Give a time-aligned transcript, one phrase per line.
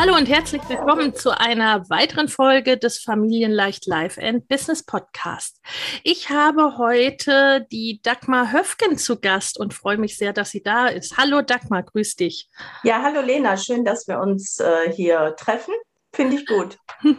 [0.00, 5.60] Hallo und herzlich willkommen zu einer weiteren Folge des Familienleicht Life and Business Podcast.
[6.04, 10.86] Ich habe heute die Dagmar Höfgen zu Gast und freue mich sehr, dass sie da
[10.86, 11.18] ist.
[11.18, 12.48] Hallo Dagmar, grüß dich.
[12.82, 15.74] Ja, hallo Lena, schön, dass wir uns äh, hier treffen.
[16.14, 16.78] Finde ich gut.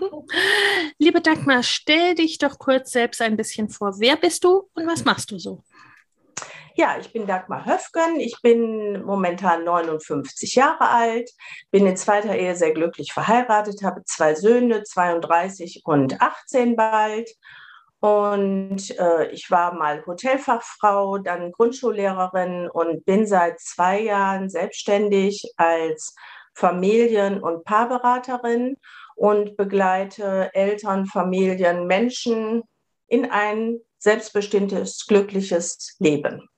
[0.98, 4.00] Liebe Dagmar, stell dich doch kurz selbst ein bisschen vor.
[4.00, 5.64] Wer bist du und was machst du so?
[6.76, 8.20] Ja, ich bin Dagmar Höfgen.
[8.20, 11.30] Ich bin momentan 59 Jahre alt,
[11.70, 17.30] bin in zweiter Ehe sehr glücklich verheiratet, habe zwei Söhne, 32 und 18 bald.
[18.00, 26.16] Und äh, ich war mal Hotelfachfrau, dann Grundschullehrerin und bin seit zwei Jahren selbstständig als
[26.56, 28.78] Familien- und Paarberaterin
[29.16, 32.64] und begleite Eltern, Familien, Menschen
[33.08, 36.50] in ein selbstbestimmtes, glückliches Leben.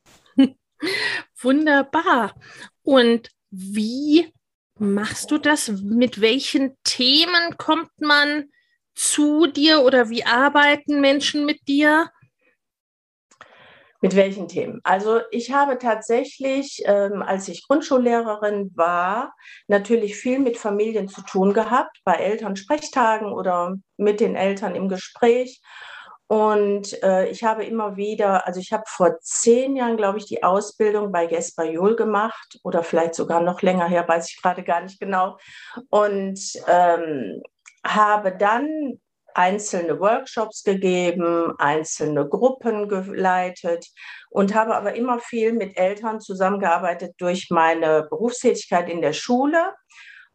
[1.42, 2.36] Wunderbar.
[2.84, 4.34] Und wie
[4.78, 5.70] machst du das?
[5.70, 8.50] Mit welchen Themen kommt man
[8.96, 12.10] zu dir oder wie arbeiten Menschen mit dir?
[14.02, 14.82] Mit welchen Themen?
[14.84, 19.34] Also ich habe tatsächlich, ähm, als ich Grundschullehrerin war,
[19.68, 25.62] natürlich viel mit Familien zu tun gehabt, bei Elternsprechtagen oder mit den Eltern im Gespräch.
[26.28, 30.44] Und äh, ich habe immer wieder, also ich habe vor zehn Jahren, glaube ich, die
[30.44, 35.00] Ausbildung bei Gesper gemacht oder vielleicht sogar noch länger her, weiß ich gerade gar nicht
[35.00, 35.38] genau.
[35.90, 37.42] Und ähm,
[37.86, 39.00] habe dann
[39.36, 43.88] einzelne Workshops gegeben, einzelne Gruppen geleitet
[44.30, 49.74] und habe aber immer viel mit Eltern zusammengearbeitet durch meine Berufstätigkeit in der Schule.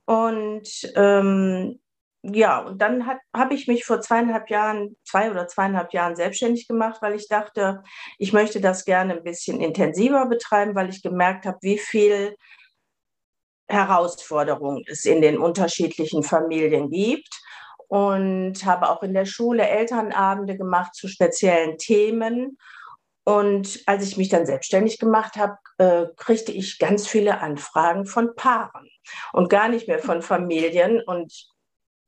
[0.04, 1.80] Und ähm,
[2.22, 7.00] ja, und dann habe ich mich vor zweieinhalb Jahren, zwei oder zweieinhalb Jahren selbstständig gemacht,
[7.00, 7.82] weil ich dachte,
[8.18, 12.36] ich möchte das gerne ein bisschen intensiver betreiben, weil ich gemerkt habe, wie viel
[13.68, 17.40] Herausforderungen es in den unterschiedlichen Familien gibt.
[17.90, 22.58] Und habe auch in der Schule Elternabende gemacht zu speziellen Themen.
[23.24, 28.34] Und als ich mich dann selbstständig gemacht habe, äh, kriegte ich ganz viele Anfragen von
[28.34, 28.90] Paaren
[29.32, 31.00] und gar nicht mehr von Familien.
[31.00, 31.47] Und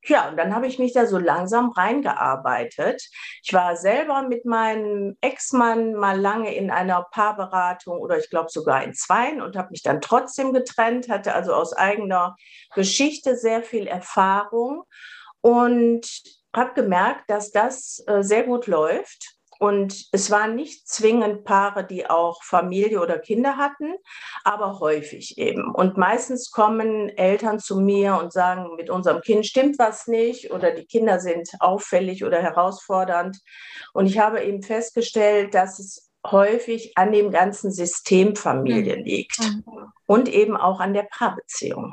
[0.05, 3.03] ja, und dann habe ich mich da so langsam reingearbeitet.
[3.43, 8.83] Ich war selber mit meinem Ex-Mann mal lange in einer Paarberatung oder ich glaube sogar
[8.83, 12.37] in zweien und habe mich dann trotzdem getrennt, hatte also aus eigener
[12.75, 14.85] Geschichte sehr viel Erfahrung
[15.43, 16.07] und
[16.55, 22.09] habe gemerkt, dass das äh, sehr gut läuft und es waren nicht zwingend Paare, die
[22.09, 23.95] auch Familie oder Kinder hatten,
[24.43, 25.75] aber häufig eben.
[25.75, 30.71] Und meistens kommen Eltern zu mir und sagen, mit unserem Kind stimmt was nicht oder
[30.71, 33.39] die Kinder sind auffällig oder herausfordernd.
[33.93, 39.05] Und ich habe eben festgestellt, dass es häufig an dem ganzen System Familie mhm.
[39.05, 39.63] liegt mhm.
[40.07, 41.93] und eben auch an der Paarbeziehung.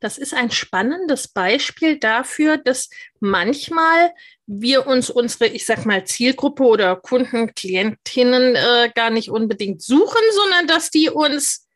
[0.00, 2.88] Das ist ein spannendes Beispiel dafür, dass
[3.20, 4.12] manchmal
[4.46, 10.20] wir uns unsere, ich sag mal, Zielgruppe oder Kunden, Klientinnen äh, gar nicht unbedingt suchen,
[10.32, 11.66] sondern dass die uns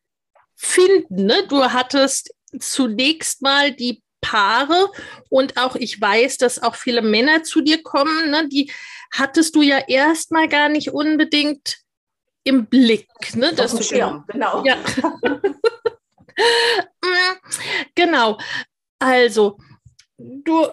[0.54, 1.26] finden.
[1.26, 1.46] Ne?
[1.48, 4.90] Du hattest zunächst mal die Paare
[5.28, 8.48] und auch ich weiß, dass auch viele Männer zu dir kommen, ne?
[8.48, 8.70] die
[9.12, 11.78] hattest du ja erstmal gar nicht unbedingt
[12.42, 13.08] im Blick.
[13.34, 13.52] Ne?
[13.54, 14.64] Dass du Schirm, genau.
[14.64, 14.76] Ja.
[17.94, 18.38] Genau.
[19.00, 19.58] Also,
[20.18, 20.66] du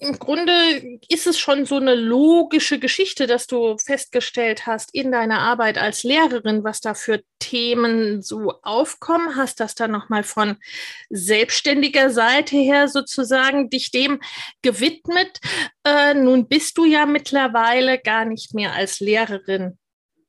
[0.00, 5.38] im Grunde ist es schon so eine logische Geschichte, dass du festgestellt hast in deiner
[5.38, 9.36] Arbeit als Lehrerin, was da für Themen so aufkommen.
[9.36, 10.58] Hast das dann nochmal von
[11.08, 14.20] selbstständiger Seite her sozusagen dich dem
[14.60, 15.40] gewidmet.
[15.84, 19.78] Äh, nun bist du ja mittlerweile gar nicht mehr als Lehrerin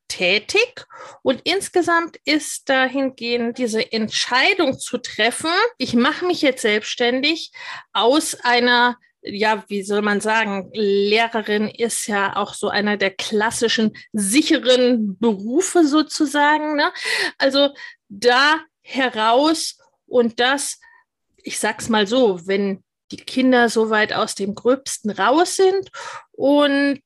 [0.07, 0.85] tätig
[1.21, 7.51] und insgesamt ist dahingehend diese Entscheidung zu treffen, ich mache mich jetzt selbstständig
[7.93, 8.97] aus einer
[9.27, 15.85] ja, wie soll man sagen, Lehrerin ist ja auch so einer der klassischen sicheren Berufe
[15.85, 16.75] sozusagen.
[16.75, 16.91] Ne?
[17.37, 17.69] Also
[18.07, 20.79] da heraus und das,
[21.37, 25.89] ich sag's mal so, wenn die Kinder so weit aus dem Gröbsten raus sind
[26.31, 27.01] und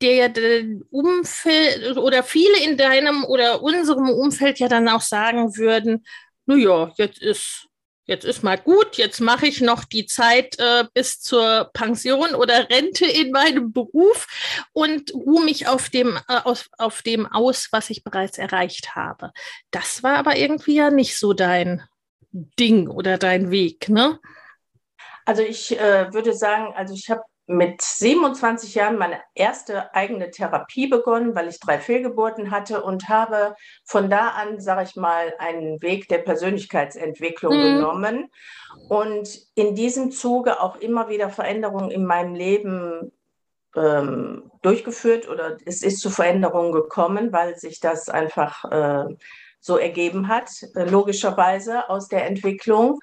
[0.00, 6.04] der, der Umfeld oder viele in deinem oder unserem Umfeld ja dann auch sagen würden,
[6.46, 7.68] naja, jetzt ist
[8.06, 12.68] jetzt ist mal gut, jetzt mache ich noch die Zeit äh, bis zur Pension oder
[12.68, 14.26] Rente in meinem Beruf
[14.72, 19.32] und ruhe mich auf dem, äh, auf, auf dem aus, was ich bereits erreicht habe.
[19.70, 21.82] Das war aber irgendwie ja nicht so dein
[22.30, 24.18] Ding oder dein Weg, ne?
[25.24, 30.86] Also ich äh, würde sagen, also ich habe mit 27 Jahren meine erste eigene Therapie
[30.86, 33.54] begonnen, weil ich drei Fehlgeburten hatte und habe
[33.84, 37.62] von da an, sage ich mal, einen Weg der Persönlichkeitsentwicklung mhm.
[37.62, 38.30] genommen
[38.88, 43.12] und in diesem Zuge auch immer wieder Veränderungen in meinem Leben
[43.76, 49.14] ähm, durchgeführt oder es ist zu Veränderungen gekommen, weil sich das einfach äh,
[49.60, 53.00] so ergeben hat, äh, logischerweise aus der Entwicklung.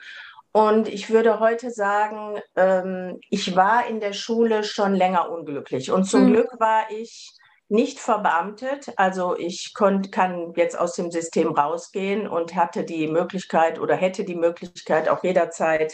[0.53, 5.91] Und ich würde heute sagen, ähm, ich war in der Schule schon länger unglücklich.
[5.91, 6.33] Und zum mhm.
[6.33, 7.31] Glück war ich
[7.69, 8.91] nicht verbeamtet.
[8.97, 14.25] Also ich konnt, kann jetzt aus dem System rausgehen und hatte die Möglichkeit oder hätte
[14.25, 15.93] die Möglichkeit auch jederzeit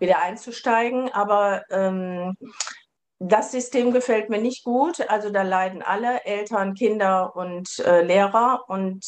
[0.00, 1.12] wieder einzusteigen.
[1.12, 2.34] Aber ähm,
[3.20, 5.00] das System gefällt mir nicht gut.
[5.08, 8.64] Also da leiden alle Eltern, Kinder und äh, Lehrer.
[8.68, 9.04] Und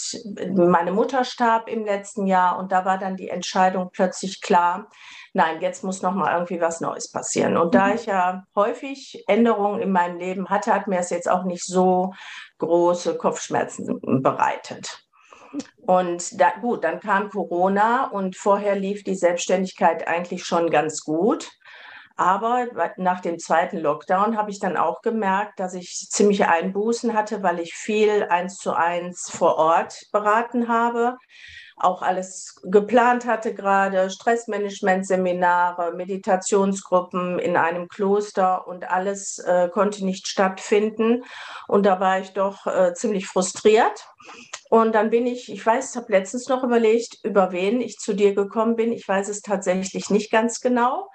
[0.54, 4.88] meine Mutter starb im letzten Jahr und da war dann die Entscheidung plötzlich klar,
[5.32, 7.56] nein, jetzt muss noch mal irgendwie was Neues passieren.
[7.56, 7.94] Und da mhm.
[7.94, 12.12] ich ja häufig Änderungen in meinem Leben hatte, hat mir es jetzt auch nicht so
[12.58, 15.06] große Kopfschmerzen bereitet.
[15.86, 21.50] Und da, gut, dann kam Corona und vorher lief die Selbstständigkeit eigentlich schon ganz gut.
[22.20, 22.66] Aber
[22.98, 27.60] nach dem zweiten Lockdown habe ich dann auch gemerkt, dass ich ziemliche Einbußen hatte, weil
[27.60, 31.16] ich viel eins zu eins vor Ort beraten habe,
[31.78, 40.28] auch alles geplant hatte gerade, Stressmanagement-Seminare, Meditationsgruppen in einem Kloster und alles äh, konnte nicht
[40.28, 41.24] stattfinden.
[41.68, 44.06] Und da war ich doch äh, ziemlich frustriert.
[44.68, 48.34] Und dann bin ich, ich weiß, habe letztens noch überlegt, über wen ich zu dir
[48.34, 48.92] gekommen bin.
[48.92, 51.08] Ich weiß es tatsächlich nicht ganz genau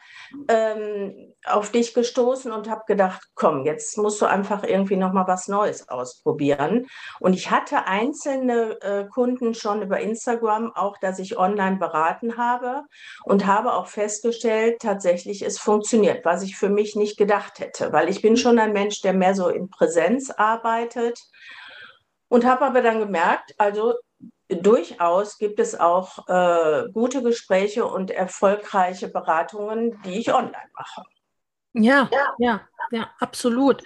[0.47, 5.27] ähm, auf dich gestoßen und habe gedacht, komm, jetzt musst du einfach irgendwie noch mal
[5.27, 6.87] was Neues ausprobieren.
[7.19, 12.83] Und ich hatte einzelne äh, Kunden schon über Instagram, auch dass ich online beraten habe
[13.23, 18.09] und habe auch festgestellt, tatsächlich es funktioniert, was ich für mich nicht gedacht hätte, weil
[18.09, 21.19] ich bin schon ein Mensch, der mehr so in Präsenz arbeitet
[22.27, 23.93] und habe aber dann gemerkt, also
[24.49, 31.03] durchaus gibt es auch äh, gute Gespräche und erfolgreiche Beratungen, die ich online mache.
[31.77, 32.61] Ja, ja, ja,
[32.91, 33.83] ja, absolut.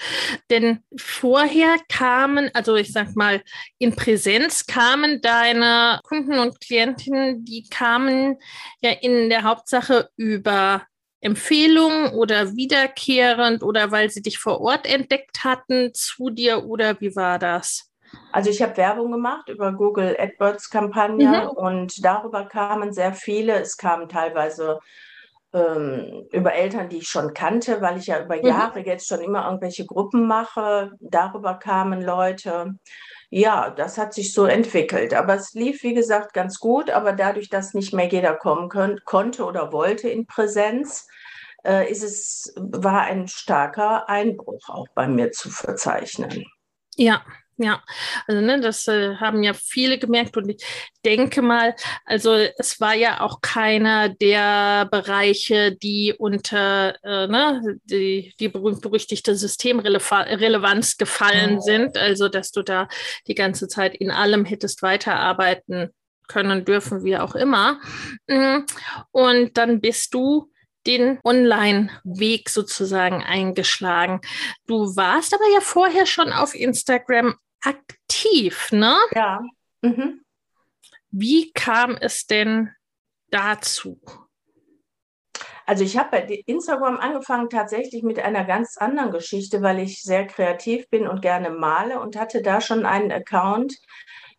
[0.51, 3.41] Denn vorher kamen, also ich sag mal,
[3.79, 8.37] in Präsenz kamen deine Kunden und Klientinnen, die kamen
[8.81, 10.83] ja in der Hauptsache über
[11.21, 17.15] Empfehlungen oder wiederkehrend oder weil sie dich vor Ort entdeckt hatten zu dir oder wie
[17.15, 17.88] war das?
[18.31, 21.49] Also ich habe Werbung gemacht über Google AdWords Kampagne mhm.
[21.49, 23.59] und darüber kamen sehr viele.
[23.59, 24.79] Es kamen teilweise
[25.53, 28.45] ähm, über Eltern, die ich schon kannte, weil ich ja über mhm.
[28.45, 30.91] Jahre jetzt schon immer irgendwelche Gruppen mache.
[30.99, 32.75] Darüber kamen Leute.
[33.31, 35.13] Ja, das hat sich so entwickelt.
[35.13, 36.89] Aber es lief, wie gesagt, ganz gut.
[36.91, 41.07] Aber dadurch, dass nicht mehr jeder kommen können, konnte oder wollte in Präsenz,
[41.63, 46.45] äh, ist es, war ein starker Einbruch auch bei mir zu verzeichnen.
[46.95, 47.23] Ja,
[47.59, 47.83] ja,
[48.25, 50.65] also ne, das äh, haben ja viele gemerkt und ich
[51.05, 51.75] denke mal,
[52.05, 59.35] also es war ja auch keiner der Bereiche, die unter äh, ne, die, die berühmt-berüchtigte
[59.35, 61.61] Systemrelevanz gefallen oh.
[61.61, 62.87] sind, also dass du da
[63.27, 65.89] die ganze Zeit in allem hättest weiterarbeiten
[66.29, 67.81] können, dürfen, wie auch immer.
[68.27, 68.59] Mm,
[69.11, 70.49] und dann bist du
[70.87, 74.21] den Online-Weg sozusagen eingeschlagen.
[74.65, 78.97] Du warst aber ja vorher schon auf Instagram aktiv, ne?
[79.13, 79.41] Ja.
[79.81, 80.23] Mhm.
[81.11, 82.71] Wie kam es denn
[83.29, 83.99] dazu?
[85.65, 90.25] Also ich habe bei Instagram angefangen tatsächlich mit einer ganz anderen Geschichte, weil ich sehr
[90.25, 93.75] kreativ bin und gerne male und hatte da schon einen Account,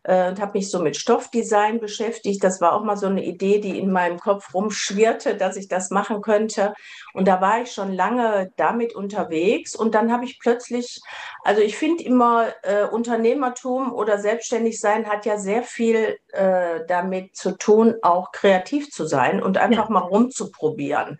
[0.02, 2.42] äh, und habe mich so mit Stoffdesign beschäftigt.
[2.42, 5.90] Das war auch mal so eine Idee, die in meinem Kopf rumschwirrte, dass ich das
[5.90, 6.74] machen könnte.
[7.12, 9.76] Und da war ich schon lange damit unterwegs.
[9.76, 11.00] Und dann habe ich plötzlich,
[11.44, 17.36] also ich finde immer, äh, Unternehmertum oder selbstständig sein hat ja sehr viel äh, damit
[17.36, 19.92] zu tun, auch kreativ zu sein und einfach ja.
[19.92, 21.18] mal rumzuprobieren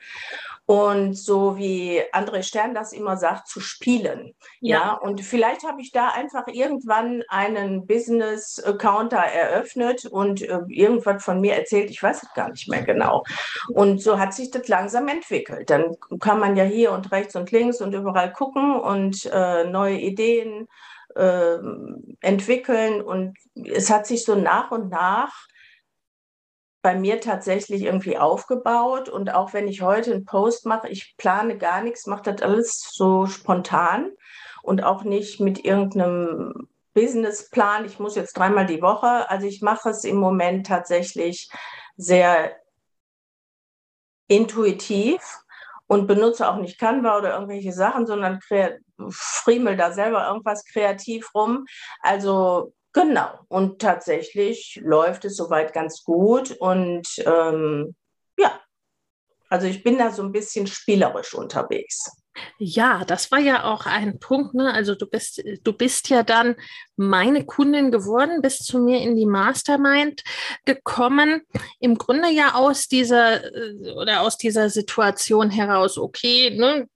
[0.70, 4.36] und so wie André Stern das immer sagt, zu spielen.
[4.60, 4.92] Ja, ja?
[4.92, 11.40] und vielleicht habe ich da einfach irgendwann einen Business-Account da eröffnet und äh, irgendwas von
[11.40, 13.24] mir erzählt, ich weiß es gar nicht mehr genau.
[13.70, 15.70] Und so hat sich das langsam entwickelt.
[15.70, 19.98] Dann kann man ja hier und rechts und links und überall gucken und äh, neue
[19.98, 20.68] Ideen
[21.16, 21.56] äh,
[22.20, 23.02] entwickeln.
[23.02, 25.32] Und es hat sich so nach und nach
[26.82, 29.08] bei mir tatsächlich irgendwie aufgebaut.
[29.08, 32.88] Und auch wenn ich heute einen Post mache, ich plane gar nichts, mache das alles
[32.92, 34.10] so spontan
[34.62, 37.84] und auch nicht mit irgendeinem Businessplan.
[37.84, 39.28] Ich muss jetzt dreimal die Woche.
[39.30, 41.50] Also ich mache es im Moment tatsächlich
[41.96, 42.56] sehr
[44.28, 45.20] intuitiv
[45.86, 48.38] und benutze auch nicht Canva oder irgendwelche Sachen, sondern
[49.10, 51.66] friemel da selber irgendwas kreativ rum.
[52.00, 53.38] Also Genau.
[53.48, 56.50] Und tatsächlich läuft es soweit ganz gut.
[56.58, 57.94] Und ähm,
[58.38, 58.60] ja,
[59.48, 62.19] also ich bin da so ein bisschen spielerisch unterwegs.
[62.58, 64.54] Ja, das war ja auch ein Punkt.
[64.54, 64.72] Ne?
[64.72, 66.56] Also du bist, du bist ja dann
[66.96, 70.22] meine Kundin geworden, bist zu mir in die Mastermind
[70.64, 71.42] gekommen.
[71.80, 76.86] Im Grunde ja aus dieser äh, oder aus dieser Situation heraus, okay, ne,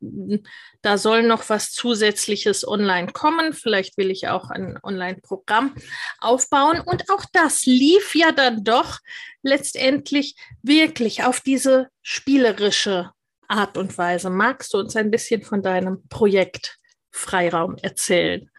[0.82, 3.54] da soll noch was Zusätzliches online kommen.
[3.54, 5.74] Vielleicht will ich auch ein Online-Programm
[6.18, 6.80] aufbauen.
[6.80, 8.98] Und auch das lief ja dann doch
[9.42, 13.13] letztendlich wirklich auf diese spielerische
[13.48, 14.30] Art und Weise.
[14.30, 16.78] Magst du uns ein bisschen von deinem Projekt
[17.10, 18.50] Freiraum erzählen?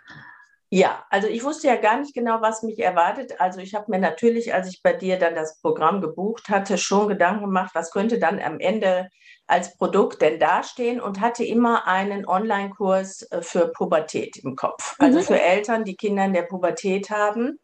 [0.70, 3.40] Ja, also ich wusste ja gar nicht genau, was mich erwartet.
[3.40, 7.08] Also ich habe mir natürlich, als ich bei dir dann das Programm gebucht hatte, schon
[7.08, 9.10] Gedanken gemacht, was könnte dann am Ende
[9.48, 14.96] als Produkt denn dastehen und hatte immer einen Online-Kurs äh, für Pubertät im Kopf.
[15.00, 15.24] Also mhm.
[15.24, 17.60] für Eltern, die Kinder in der Pubertät haben.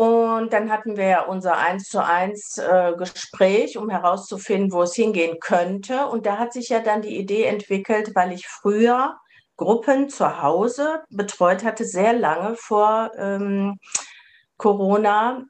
[0.00, 4.94] Und dann hatten wir ja unser eins zu eins äh, Gespräch, um herauszufinden, wo es
[4.94, 6.06] hingehen könnte.
[6.06, 9.18] Und da hat sich ja dann die Idee entwickelt, weil ich früher
[9.58, 13.78] Gruppen zu Hause betreut hatte, sehr lange vor ähm,
[14.56, 15.44] Corona,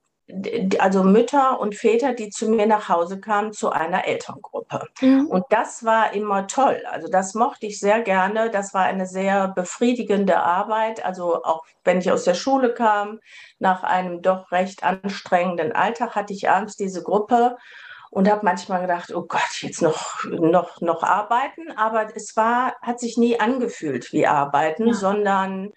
[0.78, 4.86] also Mütter und Väter, die zu mir nach Hause kamen zu einer Elterngruppe.
[5.00, 5.26] Mhm.
[5.26, 6.82] Und das war immer toll.
[6.90, 8.50] Also das mochte ich sehr gerne.
[8.50, 11.04] Das war eine sehr befriedigende Arbeit.
[11.04, 13.20] Also auch wenn ich aus der Schule kam,
[13.58, 17.56] nach einem doch recht anstrengenden Alltag hatte ich abends diese Gruppe
[18.10, 21.70] und habe manchmal gedacht, oh Gott, jetzt noch, noch, noch arbeiten.
[21.76, 24.94] Aber es war, hat sich nie angefühlt wie arbeiten, ja.
[24.94, 25.72] sondern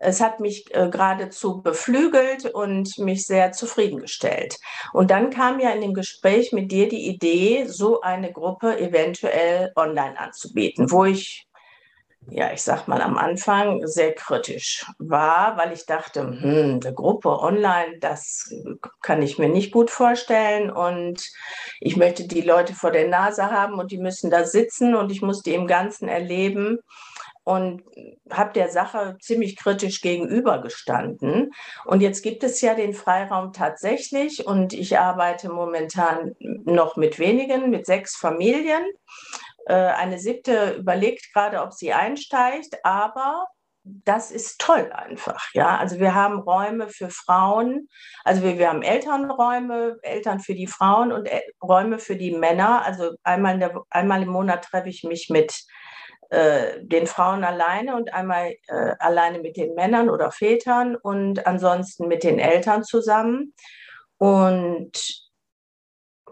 [0.00, 4.58] es hat mich äh, geradezu beflügelt und mich sehr zufriedengestellt.
[4.92, 9.72] Und dann kam ja in dem Gespräch mit dir die Idee, so eine Gruppe eventuell
[9.76, 11.46] online anzubieten, wo ich
[12.28, 17.40] ja, ich sag mal am Anfang sehr kritisch war, weil ich dachte, hm, eine Gruppe
[17.40, 18.54] online, das
[19.00, 21.26] kann ich mir nicht gut vorstellen und
[21.80, 25.22] ich möchte die Leute vor der Nase haben und die müssen da sitzen und ich
[25.22, 26.78] muss die im Ganzen erleben
[27.44, 27.82] und
[28.30, 31.50] habe der Sache ziemlich kritisch gegenübergestanden.
[31.84, 37.70] Und jetzt gibt es ja den Freiraum tatsächlich und ich arbeite momentan noch mit wenigen,
[37.70, 38.84] mit sechs Familien.
[39.66, 43.46] Äh, eine siebte überlegt gerade, ob sie einsteigt, aber
[43.82, 45.48] das ist toll einfach.
[45.54, 47.88] Ja, also wir haben Räume für Frauen,
[48.24, 52.84] also wir, wir haben Elternräume, Eltern für die Frauen und äh, Räume für die Männer.
[52.84, 55.64] Also einmal, der, einmal im Monat treffe ich mich mit
[56.30, 62.06] äh, den Frauen alleine und einmal äh, alleine mit den Männern oder Vätern und ansonsten
[62.06, 63.52] mit den Eltern zusammen.
[64.16, 64.92] Und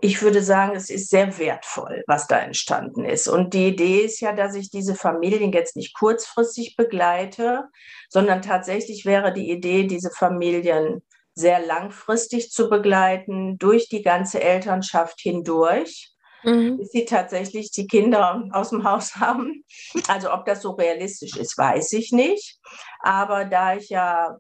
[0.00, 3.26] ich würde sagen, es ist sehr wertvoll, was da entstanden ist.
[3.26, 7.64] Und die Idee ist ja, dass ich diese Familien jetzt nicht kurzfristig begleite,
[8.08, 11.02] sondern tatsächlich wäre die Idee, diese Familien
[11.34, 16.78] sehr langfristig zu begleiten, durch die ganze Elternschaft hindurch mhm.
[16.78, 19.64] bis sie tatsächlich die Kinder aus dem Haus haben.
[20.08, 22.58] Also ob das so realistisch ist, weiß ich nicht.
[23.00, 24.38] Aber da ich ja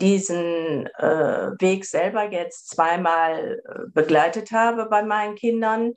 [0.00, 5.92] diesen äh, Weg selber jetzt zweimal äh, begleitet habe bei meinen Kindern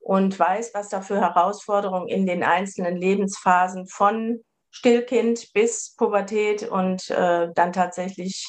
[0.00, 7.10] und weiß, was da für Herausforderungen in den einzelnen Lebensphasen von Stillkind bis Pubertät und
[7.10, 8.46] äh, dann tatsächlich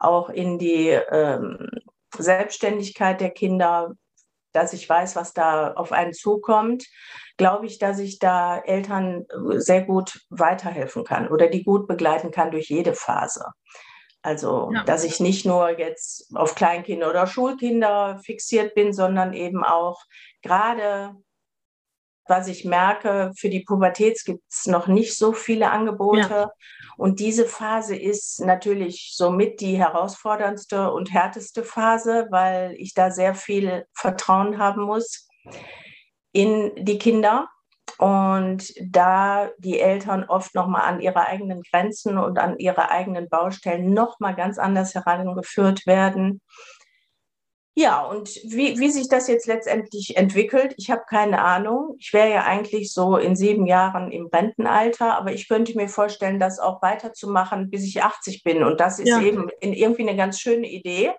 [0.00, 1.68] auch in die ähm,
[2.16, 3.92] Selbstständigkeit der Kinder
[4.52, 6.86] dass ich weiß, was da auf einen zukommt,
[7.36, 12.30] glaube ich, dass ich da Eltern äh, sehr gut weiterhelfen kann oder die gut begleiten
[12.30, 13.46] kann durch jede Phase.
[14.22, 14.82] Also, ja.
[14.82, 20.02] dass ich nicht nur jetzt auf Kleinkinder oder Schulkinder fixiert bin, sondern eben auch
[20.42, 21.14] gerade,
[22.28, 26.28] was ich merke, für die Pubertät gibt es noch nicht so viele Angebote.
[26.28, 26.50] Ja.
[26.96, 33.34] Und diese Phase ist natürlich somit die herausforderndste und härteste Phase, weil ich da sehr
[33.34, 35.28] viel Vertrauen haben muss
[36.32, 37.48] in die Kinder
[37.98, 43.92] und da die Eltern oft nochmal an ihre eigenen Grenzen und an ihre eigenen Baustellen
[43.92, 46.40] nochmal ganz anders herangeführt werden.
[47.78, 51.94] Ja, und wie, wie sich das jetzt letztendlich entwickelt, ich habe keine Ahnung.
[52.00, 56.40] Ich wäre ja eigentlich so in sieben Jahren im Rentenalter, aber ich könnte mir vorstellen,
[56.40, 58.64] das auch weiterzumachen, bis ich 80 bin.
[58.64, 59.20] Und das ist ja.
[59.20, 61.12] eben irgendwie eine ganz schöne Idee.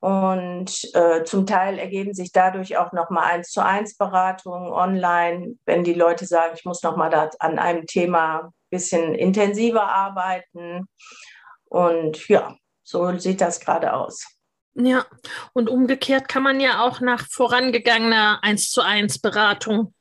[0.00, 5.84] Und äh, zum Teil ergeben sich dadurch auch nochmal eins zu eins Beratungen online, wenn
[5.84, 10.88] die Leute sagen, ich muss nochmal an einem Thema ein bisschen intensiver arbeiten.
[11.66, 14.35] Und ja, so sieht das gerade aus.
[14.78, 15.06] Ja,
[15.54, 19.94] und umgekehrt kann man ja auch nach vorangegangener eins zu eins Beratung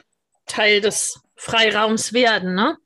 [0.45, 2.77] Teil des Freiraums werden, ne?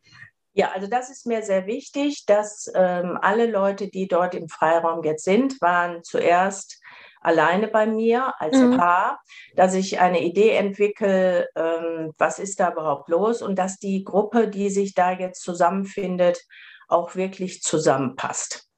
[0.53, 5.03] Ja, also das ist mir sehr wichtig, dass ähm, alle Leute, die dort im Freiraum
[5.03, 6.79] jetzt sind, waren zuerst
[7.22, 8.77] alleine bei mir als mhm.
[8.77, 9.22] Paar,
[9.55, 14.48] dass ich eine Idee entwickle, ähm, was ist da überhaupt los und dass die Gruppe,
[14.48, 16.43] die sich da jetzt zusammenfindet,
[16.88, 18.68] auch wirklich zusammenpasst.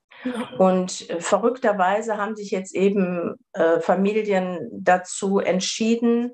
[0.57, 6.33] Und äh, verrückterweise haben sich jetzt eben äh, Familien dazu entschieden,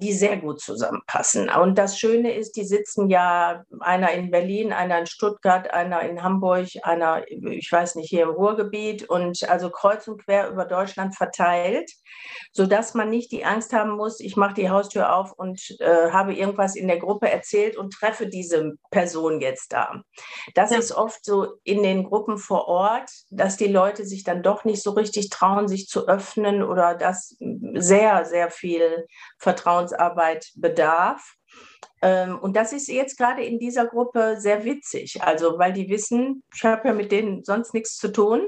[0.00, 1.48] die sehr gut zusammenpassen.
[1.48, 6.22] Und das Schöne ist, die sitzen ja einer in Berlin, einer in Stuttgart, einer in
[6.22, 11.16] Hamburg, einer, ich weiß nicht, hier im Ruhrgebiet und also kreuz und quer über Deutschland
[11.16, 11.90] verteilt,
[12.52, 16.34] sodass man nicht die Angst haben muss, ich mache die Haustür auf und äh, habe
[16.34, 20.02] irgendwas in der Gruppe erzählt und treffe diese Person jetzt da.
[20.54, 20.78] Das ja.
[20.78, 24.82] ist oft so in den Gruppen vor Ort, dass die Leute sich dann doch nicht
[24.82, 27.36] so richtig trauen, sich zu öffnen oder dass
[27.74, 29.06] sehr, sehr viel
[29.42, 31.34] Vertrauensarbeit bedarf.
[32.00, 35.22] Ähm, und das ist jetzt gerade in dieser Gruppe sehr witzig.
[35.22, 38.46] Also, weil die wissen, ich habe ja mit denen sonst nichts zu tun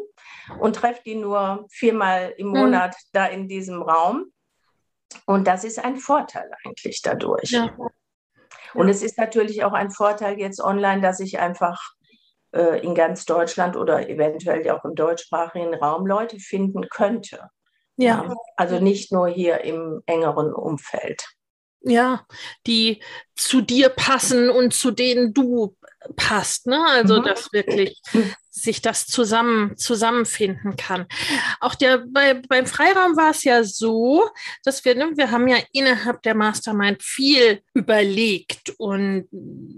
[0.61, 2.61] und treffe die nur viermal im hm.
[2.61, 3.09] Monat mhm.
[3.13, 4.27] da in diesem Raum.
[5.27, 7.51] Und das ist ein Vorteil eigentlich dadurch.
[7.51, 7.77] Ja.
[8.75, 11.81] Und es ist natürlich auch ein Vorteil jetzt online, dass ich einfach
[12.53, 17.51] äh, in ganz Deutschland oder eventuell auch im deutschsprachigen Raum Leute finden könnte.
[17.96, 18.35] Ja.
[18.57, 21.24] Also nicht nur hier im engeren Umfeld.
[21.87, 22.26] Ja,
[22.66, 23.02] die
[23.37, 25.76] zu dir passen und zu denen du
[26.17, 26.85] passt, ne?
[26.87, 27.25] Also mhm.
[27.25, 28.01] dass wirklich
[28.55, 31.07] sich das zusammen zusammenfinden kann.
[31.59, 34.29] Auch der bei, beim Freiraum war es ja so,
[34.62, 39.27] dass wir ne, wir haben ja innerhalb der Mastermind viel überlegt und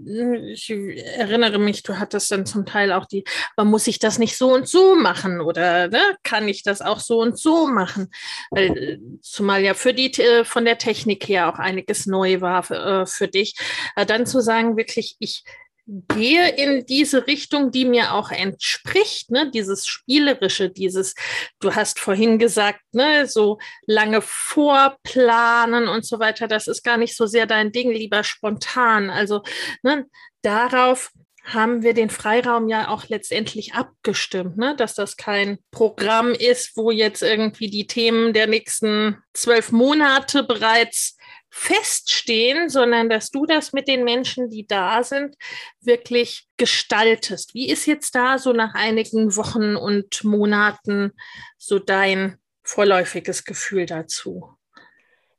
[0.07, 3.23] äh, ich erinnere mich, du hattest dann zum Teil auch die,
[3.55, 6.99] man muss ich das nicht so und so machen oder ne, kann ich das auch
[6.99, 8.11] so und so machen?
[8.51, 12.75] Weil, zumal ja für die äh, von der Technik her auch einiges neu war für,
[12.75, 13.55] äh, für dich.
[13.95, 15.43] Dann zu sagen wirklich ich
[15.87, 19.49] gehe in diese Richtung, die mir auch entspricht, ne?
[19.51, 21.15] dieses Spielerische, dieses,
[21.59, 27.15] du hast vorhin gesagt, ne, so lange vorplanen und so weiter, das ist gar nicht
[27.15, 29.09] so sehr dein Ding, lieber spontan.
[29.09, 29.43] Also
[29.81, 30.05] ne,
[30.41, 31.11] darauf
[31.45, 34.75] haben wir den Freiraum ja auch letztendlich abgestimmt, ne?
[34.75, 41.16] dass das kein Programm ist, wo jetzt irgendwie die Themen der nächsten zwölf Monate bereits
[41.49, 45.35] feststehen, sondern dass du das mit den Menschen, die da sind,
[45.81, 47.53] wirklich gestaltest.
[47.53, 51.13] Wie ist jetzt da so nach einigen Wochen und Monaten
[51.57, 54.57] so dein vorläufiges Gefühl dazu?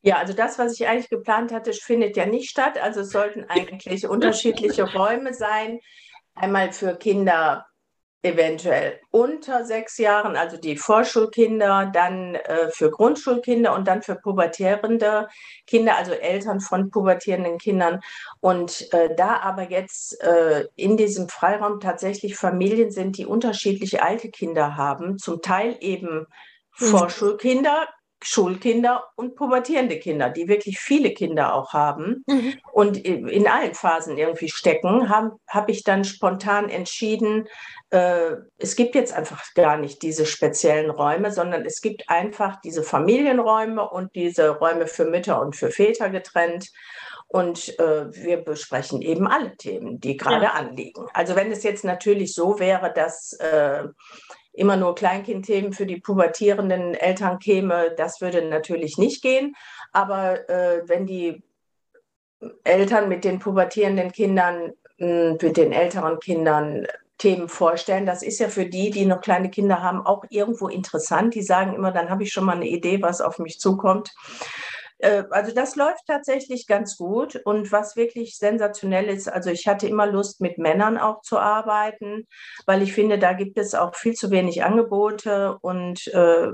[0.02, 2.78] Ja, also das, was ich eigentlich geplant hatte, findet ja nicht statt.
[2.78, 5.80] Also es sollten eigentlich unterschiedliche Räume sein.
[6.34, 7.67] Einmal für Kinder
[8.22, 15.28] eventuell unter sechs Jahren, also die Vorschulkinder, dann äh, für Grundschulkinder und dann für pubertierende
[15.66, 18.00] Kinder, also Eltern von pubertierenden Kindern.
[18.40, 24.30] Und äh, da aber jetzt äh, in diesem Freiraum tatsächlich Familien sind, die unterschiedliche alte
[24.30, 26.26] Kinder haben, zum Teil eben
[26.78, 26.86] mhm.
[26.86, 27.86] Vorschulkinder,
[28.20, 32.54] Schulkinder und pubertierende Kinder, die wirklich viele Kinder auch haben mhm.
[32.72, 37.46] und in allen Phasen irgendwie stecken, habe hab ich dann spontan entschieden,
[37.90, 42.82] äh, es gibt jetzt einfach gar nicht diese speziellen Räume, sondern es gibt einfach diese
[42.82, 46.70] Familienräume und diese Räume für Mütter und für Väter getrennt.
[47.30, 50.52] Und äh, wir besprechen eben alle Themen, die gerade ja.
[50.52, 51.06] anliegen.
[51.12, 53.84] Also wenn es jetzt natürlich so wäre, dass äh,
[54.58, 59.54] immer nur Kleinkindthemen für die pubertierenden Eltern käme, das würde natürlich nicht gehen.
[59.92, 61.42] Aber äh, wenn die
[62.64, 66.86] Eltern mit den pubertierenden Kindern, mit den älteren Kindern
[67.18, 68.06] Themen vorstellen.
[68.06, 71.34] Das ist ja für die, die noch kleine Kinder haben, auch irgendwo interessant.
[71.34, 74.14] Die sagen immer, dann habe ich schon mal eine Idee, was auf mich zukommt.
[74.98, 77.36] Äh, also das läuft tatsächlich ganz gut.
[77.44, 82.26] Und was wirklich sensationell ist, also ich hatte immer Lust, mit Männern auch zu arbeiten,
[82.66, 86.48] weil ich finde, da gibt es auch viel zu wenig Angebote und äh,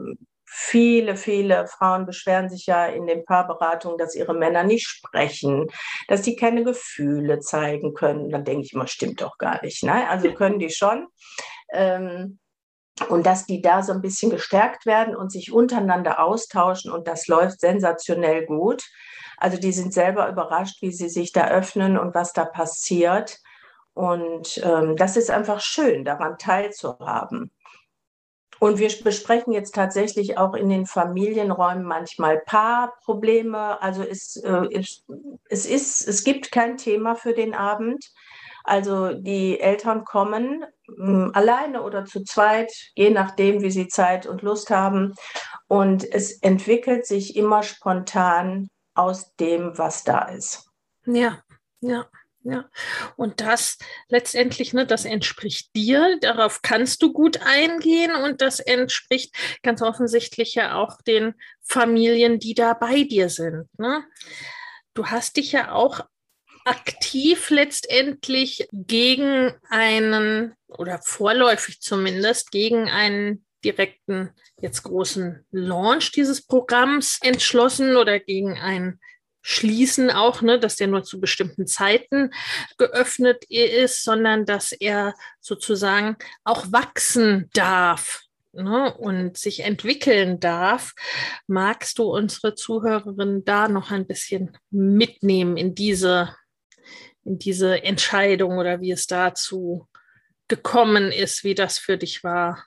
[0.56, 5.66] Viele, viele Frauen beschweren sich ja in den Paarberatungen, dass ihre Männer nicht sprechen,
[6.06, 8.30] dass die keine Gefühle zeigen können.
[8.30, 9.82] Dann denke ich immer, stimmt doch gar nicht.
[9.82, 10.08] Ne?
[10.08, 11.08] Also können die schon.
[11.72, 12.38] Ähm,
[13.08, 17.26] und dass die da so ein bisschen gestärkt werden und sich untereinander austauschen und das
[17.26, 18.84] läuft sensationell gut.
[19.36, 23.38] Also die sind selber überrascht, wie sie sich da öffnen und was da passiert.
[23.94, 27.50] Und ähm, das ist einfach schön, daran teilzuhaben.
[28.60, 33.82] Und wir besprechen jetzt tatsächlich auch in den Familienräumen manchmal Paarprobleme.
[33.82, 35.04] Also es, äh, es,
[35.48, 38.04] es, ist, es gibt kein Thema für den Abend.
[38.64, 44.42] Also die Eltern kommen mh, alleine oder zu zweit, je nachdem, wie sie Zeit und
[44.42, 45.14] Lust haben.
[45.68, 50.68] Und es entwickelt sich immer spontan aus dem, was da ist.
[51.06, 51.42] Ja,
[51.80, 52.06] ja.
[52.46, 52.68] Ja,
[53.16, 59.34] und das letztendlich, ne, das entspricht dir, darauf kannst du gut eingehen und das entspricht
[59.62, 63.66] ganz offensichtlich ja auch den Familien, die da bei dir sind.
[63.78, 64.04] Ne?
[64.92, 66.00] Du hast dich ja auch
[66.64, 77.18] aktiv letztendlich gegen einen oder vorläufig zumindest gegen einen direkten, jetzt großen Launch dieses Programms
[77.22, 78.98] entschlossen oder gegen ein
[79.46, 82.30] Schließen auch, ne, dass der nur zu bestimmten Zeiten
[82.78, 88.22] geöffnet ist, sondern dass er sozusagen auch wachsen darf
[88.52, 90.94] ne, und sich entwickeln darf.
[91.46, 96.34] Magst du unsere Zuhörerinnen da noch ein bisschen mitnehmen in diese
[97.24, 99.86] in diese Entscheidung oder wie es dazu
[100.48, 102.64] gekommen ist, wie das für dich war?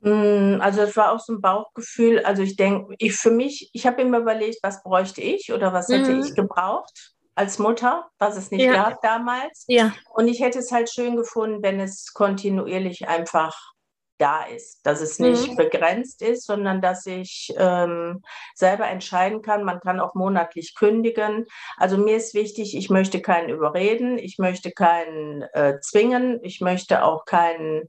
[0.00, 2.20] Mm, also es war auch so ein Bauchgefühl.
[2.20, 5.88] Also ich denke, ich für mich, ich habe immer überlegt, was bräuchte ich oder was
[5.88, 6.20] hätte mhm.
[6.22, 8.72] ich gebraucht als Mutter, was es nicht ja.
[8.72, 9.64] gab damals.
[9.68, 9.94] Ja.
[10.14, 13.75] Und ich hätte es halt schön gefunden, wenn es kontinuierlich einfach
[14.18, 15.56] da ist, dass es nicht mhm.
[15.56, 18.22] begrenzt ist, sondern dass ich ähm,
[18.54, 19.64] selber entscheiden kann.
[19.64, 21.46] Man kann auch monatlich kündigen.
[21.76, 27.04] Also mir ist wichtig, ich möchte keinen überreden, ich möchte keinen äh, zwingen, ich möchte
[27.04, 27.88] auch keinen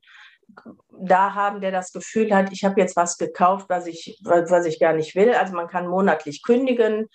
[0.99, 4.79] da haben, der das Gefühl hat, ich habe jetzt was gekauft, was ich, was ich
[4.79, 5.33] gar nicht will.
[5.33, 7.09] Also man kann monatlich kündigen.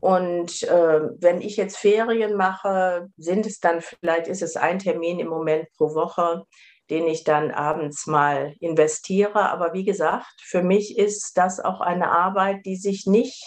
[0.00, 5.18] Und äh, wenn ich jetzt Ferien mache, sind es dann vielleicht, ist es ein Termin
[5.18, 6.44] im Moment pro Woche
[6.90, 9.50] den ich dann abends mal investiere.
[9.50, 13.42] Aber wie gesagt, für mich ist das auch eine Arbeit, die sich nicht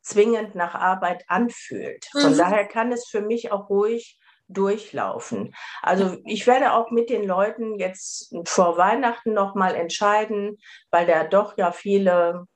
[0.00, 2.06] zwingend nach Arbeit anfühlt.
[2.12, 2.38] Von mhm.
[2.38, 5.54] daher kann es für mich auch ruhig durchlaufen.
[5.82, 10.56] Also ich werde auch mit den Leuten jetzt vor Weihnachten noch mal entscheiden,
[10.90, 12.46] weil da doch ja viele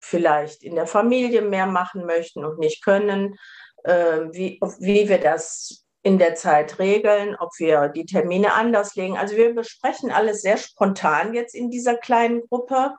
[0.00, 3.38] vielleicht in der Familie mehr machen möchten und nicht können,
[3.84, 9.18] äh, wie, wie wir das in der Zeit regeln, ob wir die Termine anders legen.
[9.18, 12.94] Also wir besprechen alles sehr spontan jetzt in dieser kleinen Gruppe.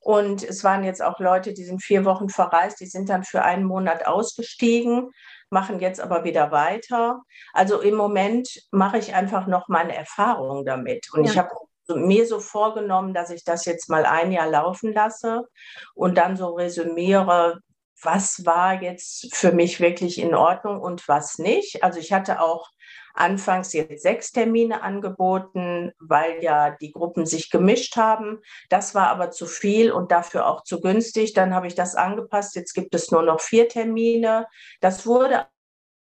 [0.00, 3.42] Und es waren jetzt auch Leute, die sind vier Wochen verreist, die sind dann für
[3.42, 5.10] einen Monat ausgestiegen,
[5.50, 7.22] machen jetzt aber wieder weiter.
[7.52, 11.08] Also im Moment mache ich einfach noch meine Erfahrungen damit.
[11.12, 11.30] Und ja.
[11.30, 11.50] ich habe
[11.88, 15.46] mir so vorgenommen, dass ich das jetzt mal ein Jahr laufen lasse
[15.94, 17.60] und dann so resümiere,
[18.02, 21.82] was war jetzt für mich wirklich in Ordnung und was nicht.
[21.84, 22.70] Also ich hatte auch
[23.14, 28.40] anfangs jetzt sechs Termine angeboten, weil ja die Gruppen sich gemischt haben.
[28.68, 31.34] Das war aber zu viel und dafür auch zu günstig.
[31.34, 32.54] Dann habe ich das angepasst.
[32.56, 34.46] Jetzt gibt es nur noch vier Termine.
[34.80, 35.46] Das wurde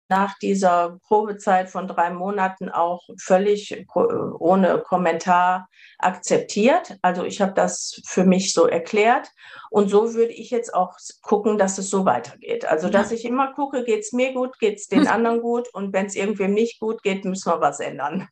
[0.08, 6.96] nach dieser Probezeit von drei Monaten auch völlig ohne Kommentar akzeptiert.
[7.02, 9.28] Also ich habe das für mich so erklärt.
[9.70, 12.64] Und so würde ich jetzt auch gucken, dass es so weitergeht.
[12.66, 15.08] Also dass ich immer gucke, geht es mir gut, geht es den hm.
[15.08, 18.28] anderen gut und wenn es irgendwem nicht gut geht, müssen wir was ändern.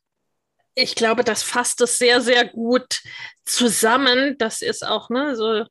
[0.75, 3.01] Ich glaube, das fasst es sehr, sehr gut
[3.45, 4.35] zusammen.
[4.37, 5.65] Das ist auch ne, so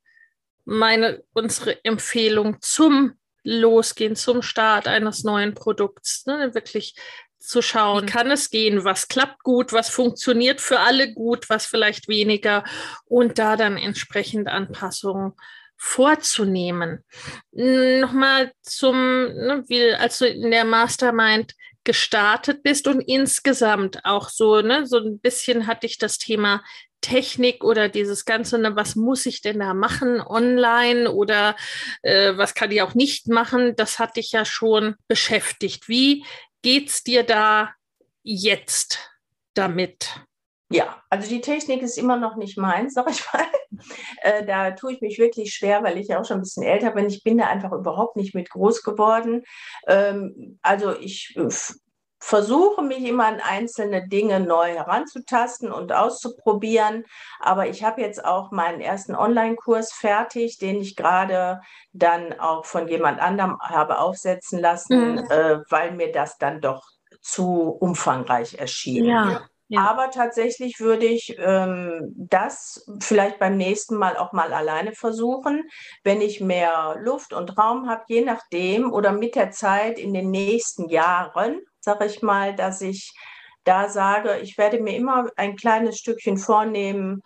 [0.64, 6.26] meine, unsere Empfehlung zum Losgehen, zum Start eines neuen Produkts.
[6.26, 6.54] Ne?
[6.54, 6.96] Wirklich
[7.38, 12.08] zu schauen, kann es gehen, was klappt gut, was funktioniert für alle gut, was vielleicht
[12.08, 12.64] weniger
[13.04, 15.34] und da dann entsprechend Anpassungen
[15.76, 17.04] vorzunehmen.
[17.52, 21.54] Nochmal zum, ne, wie, als du in der Mastermind
[21.84, 26.62] gestartet bist und insgesamt auch so, ne, so ein bisschen hatte ich das Thema
[27.04, 31.56] Technik oder dieses Ganze, ne, was muss ich denn da machen online oder
[32.02, 35.88] äh, was kann ich auch nicht machen, das hat dich ja schon beschäftigt.
[35.88, 36.24] Wie
[36.62, 37.74] geht es dir da
[38.22, 39.14] jetzt?
[39.54, 40.20] damit?
[40.70, 43.44] Ja, also die Technik ist immer noch nicht meins, sag ich mal.
[44.22, 46.92] Äh, da tue ich mich wirklich schwer, weil ich ja auch schon ein bisschen älter
[46.92, 47.06] bin.
[47.06, 49.42] Ich bin da einfach überhaupt nicht mit groß geworden.
[49.86, 51.48] Ähm, also ich äh,
[52.24, 57.04] versuche mich immer an einzelne Dinge neu heranzutasten und auszuprobieren.
[57.38, 61.60] Aber ich habe jetzt auch meinen ersten Online-Kurs fertig, den ich gerade
[61.92, 65.30] dann auch von jemand anderem habe aufsetzen lassen, mhm.
[65.30, 66.82] äh, weil mir das dann doch
[67.20, 69.04] zu umfangreich erschien.
[69.04, 69.42] Ja.
[69.68, 69.88] Ja.
[69.88, 75.64] Aber tatsächlich würde ich ähm, das vielleicht beim nächsten Mal auch mal alleine versuchen,
[76.04, 80.30] wenn ich mehr Luft und Raum habe, je nachdem oder mit der Zeit in den
[80.30, 83.12] nächsten Jahren, sage ich mal, dass ich
[83.64, 87.22] da sage, ich werde mir immer ein kleines Stückchen vornehmen,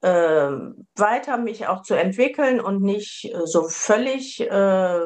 [0.00, 0.50] äh,
[0.96, 5.00] weiter mich auch zu entwickeln und nicht äh, so völlig äh,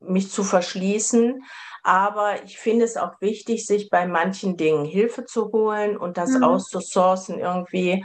[0.00, 1.42] mich zu verschließen.
[1.82, 6.30] Aber ich finde es auch wichtig, sich bei manchen Dingen Hilfe zu holen und das
[6.30, 6.44] mhm.
[6.44, 8.04] auszusourcen irgendwie.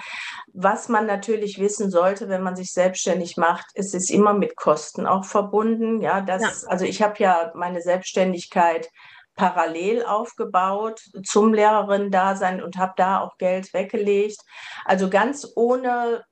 [0.53, 5.05] Was man natürlich wissen sollte, wenn man sich selbstständig macht, ist es immer mit Kosten
[5.05, 6.01] auch verbunden.
[6.01, 6.69] Ja, das, ja.
[6.69, 8.89] also ich habe ja meine Selbstständigkeit
[9.35, 14.39] parallel aufgebaut zum Lehrerin-Dasein und habe da auch Geld weggelegt.
[14.85, 16.23] Also ganz ohne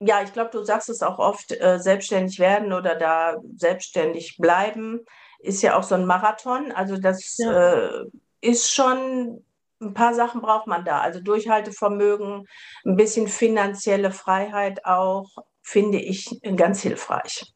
[0.00, 5.04] ja, ich glaube, du sagst es auch oft, äh, selbstständig werden oder da selbstständig bleiben
[5.38, 6.72] ist ja auch so ein Marathon.
[6.72, 7.74] Also das ja.
[7.74, 8.04] äh,
[8.40, 9.44] ist schon,
[9.80, 11.00] ein paar Sachen braucht man da.
[11.00, 12.46] Also Durchhaltevermögen,
[12.84, 15.28] ein bisschen finanzielle Freiheit auch,
[15.62, 17.52] finde ich ganz hilfreich.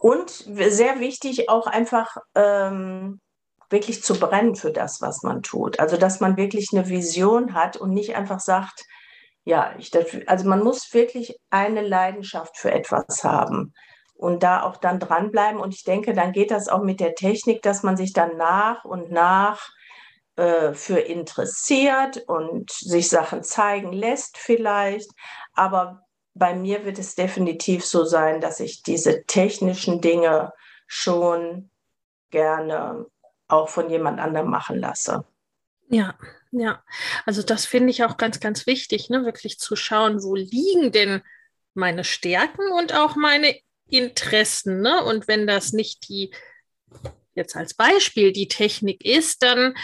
[0.00, 3.20] Und sehr wichtig auch einfach ähm,
[3.70, 5.78] wirklich zu brennen für das, was man tut.
[5.80, 8.84] Also dass man wirklich eine Vision hat und nicht einfach sagt,
[9.44, 9.90] ja, ich,
[10.28, 13.72] also man muss wirklich eine Leidenschaft für etwas haben
[14.14, 15.60] und da auch dann dranbleiben.
[15.60, 18.84] Und ich denke, dann geht das auch mit der Technik, dass man sich dann nach
[18.84, 19.68] und nach
[20.36, 25.10] äh, für interessiert und sich Sachen zeigen lässt vielleicht.
[25.54, 26.02] Aber
[26.34, 30.52] bei mir wird es definitiv so sein, dass ich diese technischen Dinge
[30.86, 31.70] schon
[32.30, 33.06] gerne
[33.48, 35.24] auch von jemand anderem machen lasse.
[35.88, 36.14] Ja,
[36.50, 36.82] ja.
[37.26, 39.24] Also das finde ich auch ganz, ganz wichtig, ne?
[39.24, 41.22] wirklich zu schauen, wo liegen denn
[41.74, 43.58] meine Stärken und auch meine
[43.88, 44.80] Interessen.
[44.80, 45.02] Ne?
[45.04, 46.32] Und wenn das nicht die,
[47.34, 49.74] jetzt als Beispiel, die Technik ist, dann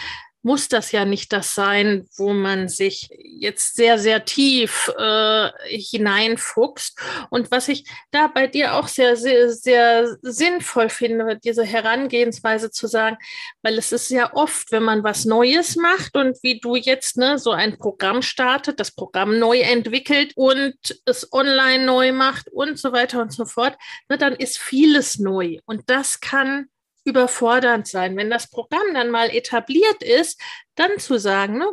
[0.45, 6.99] muss das ja nicht das sein, wo man sich jetzt sehr, sehr tief äh, hineinfuchst.
[7.31, 12.85] Und was ich da bei dir auch sehr, sehr, sehr sinnvoll finde, diese Herangehensweise zu
[12.85, 13.17] sagen,
[13.63, 17.39] weil es ist ja oft, wenn man was Neues macht und wie du jetzt ne,
[17.39, 22.91] so ein Programm startet, das Programm neu entwickelt und es online neu macht und so
[22.91, 23.79] weiter und so fort,
[24.09, 25.57] ne, dann ist vieles neu.
[25.65, 26.67] Und das kann
[27.05, 28.17] überfordernd sein.
[28.17, 30.41] Wenn das Programm dann mal etabliert ist,
[30.75, 31.71] dann zu sagen, ne,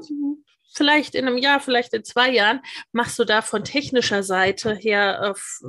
[0.74, 2.60] vielleicht in einem Jahr, vielleicht in zwei Jahren,
[2.92, 5.68] machst du da von technischer Seite her, äh,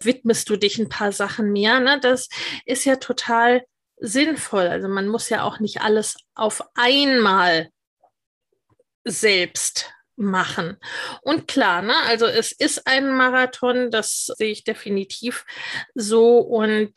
[0.00, 1.80] widmest du dich ein paar Sachen mehr.
[1.80, 2.00] Ne?
[2.00, 2.28] Das
[2.64, 3.64] ist ja total
[3.98, 4.66] sinnvoll.
[4.66, 7.70] Also man muss ja auch nicht alles auf einmal
[9.04, 10.78] selbst machen.
[11.22, 15.44] Und klar, ne, also es ist ein Marathon, das sehe ich definitiv
[15.94, 16.38] so.
[16.38, 16.92] Und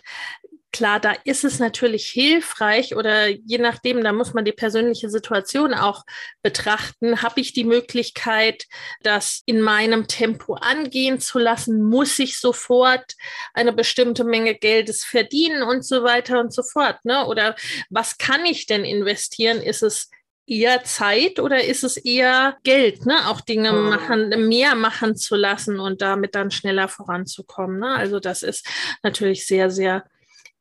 [0.72, 5.74] Klar, da ist es natürlich hilfreich oder je nachdem, da muss man die persönliche Situation
[5.74, 6.04] auch
[6.44, 7.24] betrachten.
[7.24, 8.66] Habe ich die Möglichkeit,
[9.02, 11.82] das in meinem Tempo angehen zu lassen?
[11.82, 13.16] Muss ich sofort
[13.54, 17.04] eine bestimmte Menge Geldes verdienen und so weiter und so fort?
[17.04, 17.26] Ne?
[17.26, 17.56] Oder
[17.90, 19.62] was kann ich denn investieren?
[19.62, 20.12] Ist es
[20.46, 23.28] eher Zeit oder ist es eher Geld, ne?
[23.28, 23.90] auch Dinge mhm.
[23.90, 27.80] machen, mehr machen zu lassen und damit dann schneller voranzukommen.
[27.80, 27.96] Ne?
[27.96, 28.68] Also das ist
[29.04, 30.06] natürlich sehr, sehr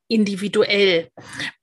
[0.09, 1.11] individuell.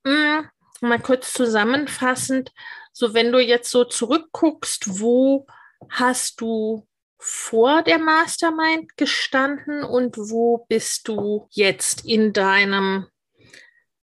[0.06, 0.48] Hm,
[0.80, 2.52] mal kurz zusammenfassend,
[2.92, 5.46] so wenn du jetzt so zurückguckst, wo
[5.90, 6.86] hast du
[7.18, 13.08] vor der Mastermind gestanden und wo bist du jetzt in deinem,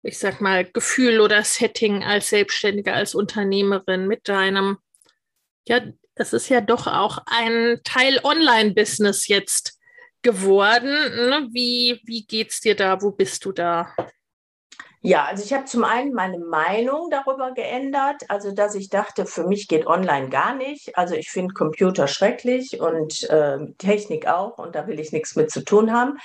[0.02, 4.78] ich sag mal, Gefühl oder Setting als Selbstständige, als Unternehmerin mit deinem,
[5.68, 5.82] ja,
[6.14, 9.78] das ist ja doch auch ein Teil Online-Business jetzt
[10.22, 10.90] geworden.
[10.90, 11.48] Ne?
[11.52, 13.00] Wie, wie geht's dir da?
[13.00, 13.94] Wo bist du da?
[15.02, 19.46] Ja, also ich habe zum einen meine Meinung darüber geändert, also dass ich dachte, für
[19.46, 20.94] mich geht online gar nicht.
[20.98, 25.50] Also ich finde Computer schrecklich und äh, Technik auch und da will ich nichts mit
[25.50, 26.18] zu tun haben.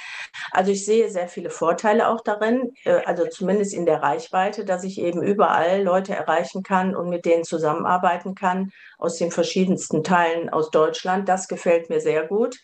[0.52, 4.84] Also ich sehe sehr viele Vorteile auch darin, äh, also zumindest in der Reichweite, dass
[4.84, 10.50] ich eben überall Leute erreichen kann und mit denen zusammenarbeiten kann aus den verschiedensten Teilen
[10.50, 11.30] aus Deutschland.
[11.30, 12.60] Das gefällt mir sehr gut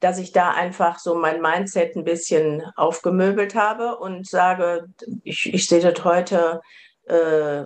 [0.00, 4.88] dass ich da einfach so mein Mindset ein bisschen aufgemöbelt habe und sage,
[5.24, 6.60] ich, ich sehe das heute
[7.06, 7.64] äh,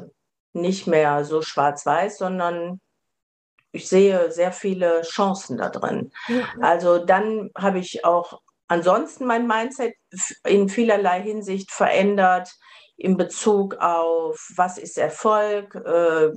[0.53, 2.81] nicht mehr so schwarz-weiß, sondern
[3.73, 6.12] ich sehe sehr viele Chancen da drin.
[6.29, 6.49] Ja.
[6.61, 9.95] Also dann habe ich auch ansonsten mein Mindset
[10.45, 12.51] in vielerlei Hinsicht verändert
[12.97, 16.31] in Bezug auf, was ist Erfolg, äh,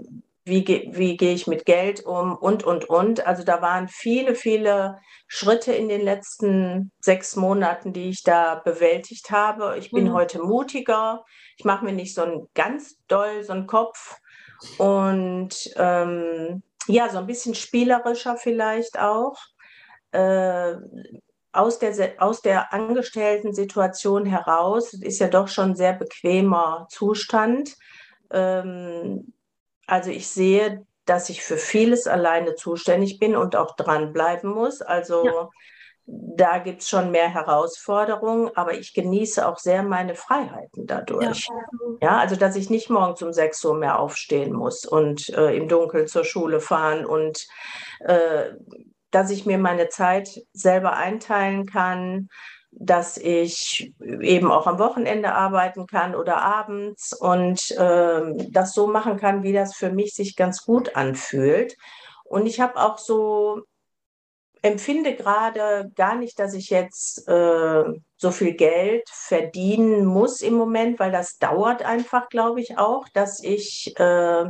[0.46, 3.26] wie, ge wie gehe ich mit Geld um und, und, und.
[3.26, 9.32] Also da waren viele, viele Schritte in den letzten sechs Monaten, die ich da bewältigt
[9.32, 9.76] habe.
[9.78, 10.14] Ich bin mhm.
[10.14, 11.26] heute mutiger.
[11.58, 14.18] Ich mache mir nicht so einen ganz doll so einen Kopf
[14.78, 19.36] und ähm, ja, so ein bisschen spielerischer vielleicht auch.
[20.12, 20.76] Äh,
[21.52, 27.76] aus der, aus der Angestellten-Situation heraus, ist ja doch schon ein sehr bequemer Zustand.
[28.30, 29.34] Ähm,
[29.88, 34.82] also ich sehe, dass ich für vieles alleine zuständig bin und auch dranbleiben muss.
[34.82, 35.50] Also ja.
[36.06, 41.48] da gibt es schon mehr Herausforderungen, aber ich genieße auch sehr meine Freiheiten dadurch.
[41.48, 45.56] Ja, ja also dass ich nicht morgens um 6 Uhr mehr aufstehen muss und äh,
[45.56, 47.46] im Dunkeln zur Schule fahren und
[48.00, 48.54] äh,
[49.12, 52.28] dass ich mir meine Zeit selber einteilen kann,
[52.78, 59.18] dass ich eben auch am Wochenende arbeiten kann oder abends und äh, das so machen
[59.18, 61.76] kann, wie das für mich sich ganz gut anfühlt.
[62.26, 63.62] Und ich habe auch so,
[64.62, 67.84] empfinde gerade gar nicht, dass ich jetzt äh,
[68.18, 73.42] so viel Geld verdienen muss im Moment, weil das dauert einfach, glaube ich, auch, dass
[73.44, 74.46] ich äh,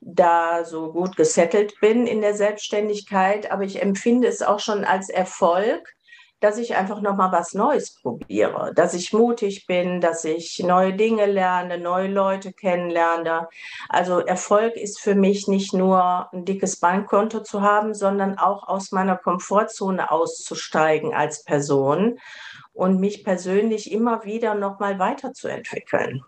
[0.00, 3.50] da so gut gesettelt bin in der Selbstständigkeit.
[3.50, 5.94] Aber ich empfinde es auch schon als Erfolg,
[6.40, 10.92] dass ich einfach noch mal was Neues probiere, dass ich mutig bin, dass ich neue
[10.94, 13.48] Dinge lerne, neue Leute kennenlerne.
[13.88, 18.92] Also Erfolg ist für mich nicht nur ein dickes Bankkonto zu haben, sondern auch aus
[18.92, 22.18] meiner Komfortzone auszusteigen als Person
[22.74, 26.22] und mich persönlich immer wieder noch mal weiterzuentwickeln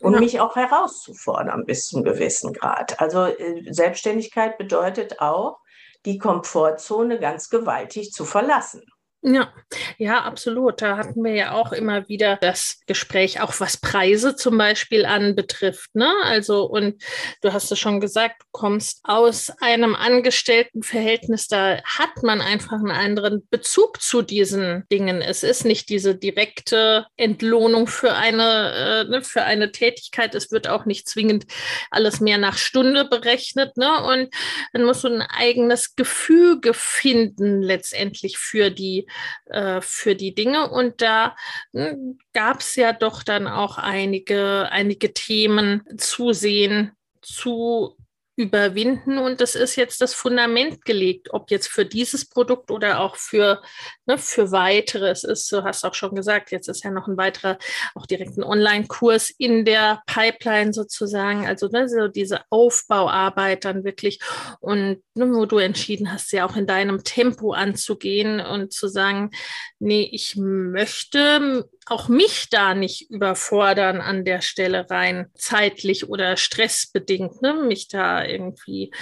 [0.00, 0.20] und ja.
[0.20, 3.00] mich auch herauszufordern bis zum gewissen Grad.
[3.00, 5.58] Also äh, Selbstständigkeit bedeutet auch,
[6.04, 8.82] die Komfortzone ganz gewaltig zu verlassen.
[9.26, 9.50] Ja,
[9.96, 10.82] ja, absolut.
[10.82, 15.94] Da hatten wir ja auch immer wieder das Gespräch, auch was Preise zum Beispiel anbetrifft.
[15.94, 16.12] Ne?
[16.24, 17.02] Also, und
[17.40, 22.90] du hast es schon gesagt, du kommst aus einem Angestelltenverhältnis, da hat man einfach einen
[22.90, 25.22] anderen Bezug zu diesen Dingen.
[25.22, 30.34] Es ist nicht diese direkte Entlohnung für eine, äh, ne, für eine Tätigkeit.
[30.34, 31.46] Es wird auch nicht zwingend
[31.90, 33.74] alles mehr nach Stunde berechnet.
[33.78, 34.04] Ne?
[34.04, 34.28] Und
[34.74, 39.06] dann musst du ein eigenes Gefüge finden, letztendlich für die
[39.46, 40.70] äh, für die Dinge.
[40.70, 41.36] Und da
[41.72, 47.96] hm, gab es ja doch dann auch einige, einige Themen zu sehen, zu
[48.36, 49.18] überwinden.
[49.18, 53.62] Und das ist jetzt das Fundament gelegt, ob jetzt für dieses Produkt oder auch für,
[54.06, 55.08] ne, für weitere.
[55.10, 57.58] Es ist, du hast auch schon gesagt, jetzt ist ja noch ein weiterer,
[57.94, 64.20] auch direkt ein Online-Kurs in der Pipeline sozusagen, also ne, so diese Aufbauarbeit dann wirklich.
[64.60, 69.30] Und ne, wo du entschieden hast, ja auch in deinem Tempo anzugehen und zu sagen,
[69.78, 77.42] nee, ich möchte auch mich da nicht überfordern an der Stelle rein, zeitlich oder stressbedingt,
[77.42, 77.54] ne?
[77.54, 78.92] mich da irgendwie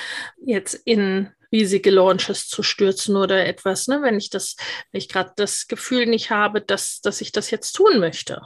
[0.44, 4.02] jetzt in riesige Launches zu stürzen oder etwas, ne?
[4.02, 4.56] wenn ich das,
[4.90, 8.40] wenn ich gerade das Gefühl nicht habe, dass, dass ich das jetzt tun möchte.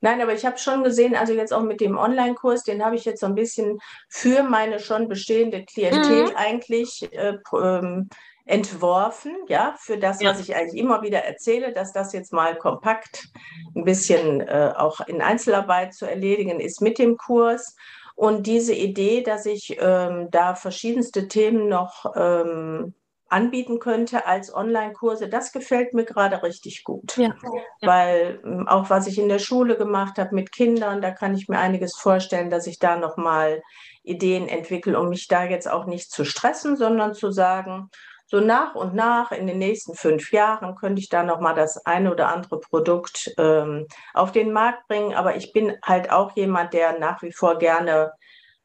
[0.00, 3.04] Nein, aber ich habe schon gesehen, also jetzt auch mit dem Online-Kurs, den habe ich
[3.04, 6.36] jetzt so ein bisschen für meine schon bestehende Klientel mhm.
[6.36, 8.08] eigentlich äh, ähm,
[8.46, 10.30] entworfen, ja, für das, ja.
[10.30, 13.28] was ich eigentlich immer wieder erzähle, dass das jetzt mal kompakt
[13.74, 17.74] ein bisschen äh, auch in Einzelarbeit zu erledigen ist mit dem Kurs.
[18.14, 22.94] Und diese Idee, dass ich ähm, da verschiedenste Themen noch ähm,
[23.28, 27.16] anbieten könnte als Online-Kurse, das gefällt mir gerade richtig gut.
[27.16, 27.34] Ja.
[27.80, 31.48] Weil ähm, auch was ich in der Schule gemacht habe mit Kindern, da kann ich
[31.48, 33.62] mir einiges vorstellen, dass ich da nochmal
[34.04, 37.90] Ideen entwickle, um mich da jetzt auch nicht zu stressen, sondern zu sagen,
[38.26, 41.84] so nach und nach in den nächsten fünf Jahren könnte ich da noch mal das
[41.84, 45.14] eine oder andere Produkt ähm, auf den Markt bringen.
[45.14, 48.12] Aber ich bin halt auch jemand, der nach wie vor gerne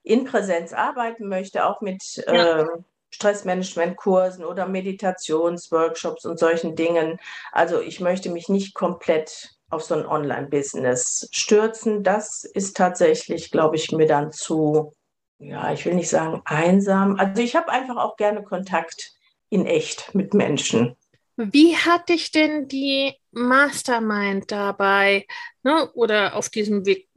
[0.03, 2.61] in Präsenz arbeiten möchte, auch mit ja.
[2.61, 7.19] ähm, Stressmanagement-Kursen oder Meditationsworkshops und solchen Dingen.
[7.51, 12.03] Also ich möchte mich nicht komplett auf so ein Online-Business stürzen.
[12.03, 14.93] Das ist tatsächlich, glaube ich, mir dann zu,
[15.37, 17.17] ja, ich will nicht sagen einsam.
[17.19, 19.18] Also ich habe einfach auch gerne Kontakt
[19.49, 20.95] in echt mit Menschen.
[21.35, 25.25] Wie hat dich denn die Mastermind dabei
[25.63, 27.07] ne, oder auf diesem Weg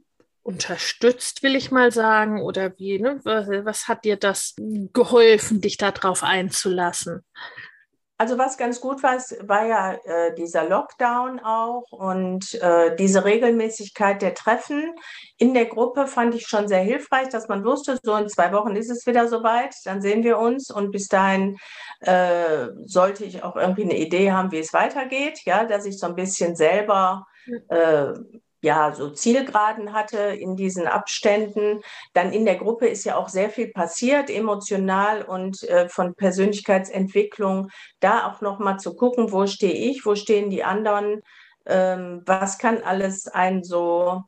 [0.43, 2.41] unterstützt, will ich mal sagen?
[2.41, 4.55] Oder wie, ne, was, was hat dir das
[4.93, 7.25] geholfen, dich darauf einzulassen?
[8.23, 14.21] Also was ganz gut war, war ja äh, dieser Lockdown auch und äh, diese Regelmäßigkeit
[14.21, 14.95] der Treffen
[15.37, 18.77] in der Gruppe fand ich schon sehr hilfreich, dass man wusste, so in zwei Wochen
[18.77, 21.57] ist es wieder soweit, dann sehen wir uns und bis dahin
[21.99, 26.07] äh, sollte ich auch irgendwie eine Idee haben, wie es weitergeht, ja, dass ich so
[26.07, 27.25] ein bisschen selber
[27.67, 28.13] äh,
[28.63, 31.81] ja, so Zielgeraden hatte in diesen Abständen.
[32.13, 37.69] Dann in der Gruppe ist ja auch sehr viel passiert, emotional und äh, von Persönlichkeitsentwicklung.
[37.99, 41.21] Da auch nochmal zu gucken, wo stehe ich, wo stehen die anderen,
[41.65, 44.21] ähm, was kann alles ein so,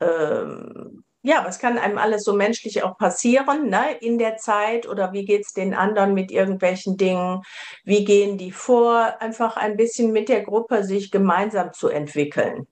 [0.00, 5.12] ähm, ja, was kann einem alles so menschlich auch passieren ne, in der Zeit oder
[5.12, 7.42] wie geht es den anderen mit irgendwelchen Dingen,
[7.84, 12.66] wie gehen die vor, einfach ein bisschen mit der Gruppe sich gemeinsam zu entwickeln.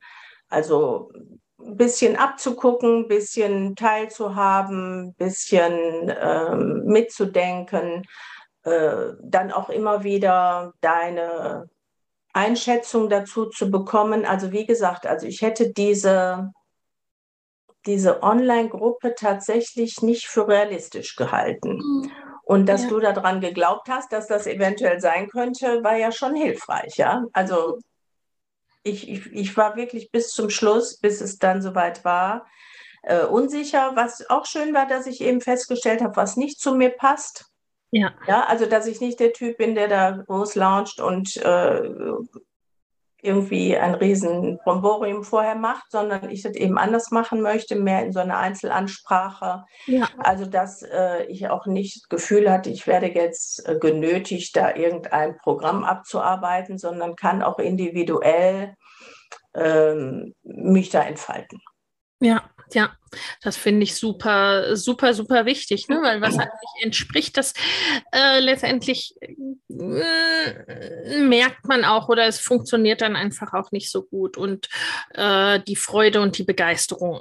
[0.55, 1.11] Also
[1.59, 8.05] ein bisschen abzugucken, ein bisschen teilzuhaben, ein bisschen ähm, mitzudenken,
[8.63, 11.69] äh, dann auch immer wieder deine
[12.33, 14.25] Einschätzung dazu zu bekommen.
[14.25, 16.53] Also wie gesagt, also ich hätte diese,
[17.87, 21.79] diese Online-Gruppe tatsächlich nicht für realistisch gehalten.
[21.79, 22.11] Mhm.
[22.45, 22.89] Und dass ja.
[22.91, 27.25] du daran geglaubt hast, dass das eventuell sein könnte, war ja schon hilfreich, ja.
[27.33, 27.79] Also
[28.85, 32.47] ich, ich, ich war wirklich bis zum Schluss, bis es dann soweit war,
[33.03, 33.93] äh, unsicher.
[33.95, 37.47] Was auch schön war, dass ich eben festgestellt habe, was nicht zu mir passt.
[37.91, 38.13] Ja.
[38.29, 38.45] ja.
[38.45, 41.91] Also, dass ich nicht der Typ bin, der da groß launcht und äh,
[43.25, 48.13] irgendwie ein riesen Bromborium vorher macht, sondern ich das eben anders machen möchte, mehr in
[48.13, 49.65] so einer Einzelansprache.
[49.87, 50.09] Ja.
[50.19, 54.75] Also dass äh, ich auch nicht das Gefühl hatte, ich werde jetzt äh, genötigt, da
[54.75, 58.75] irgendein Programm abzuarbeiten, sondern kann auch individuell
[59.55, 61.61] ähm, mich da entfalten.
[62.21, 62.43] Ja,
[62.73, 62.97] ja,
[63.43, 66.01] das finde ich super, super, super wichtig, ne?
[66.03, 67.55] weil was eigentlich entspricht, das
[68.13, 69.35] äh, letztendlich äh,
[71.21, 74.69] merkt man auch oder es funktioniert dann einfach auch nicht so gut und
[75.11, 77.21] äh, die Freude und die Begeisterung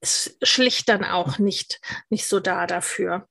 [0.00, 3.28] ist schlicht dann auch nicht, nicht so da dafür.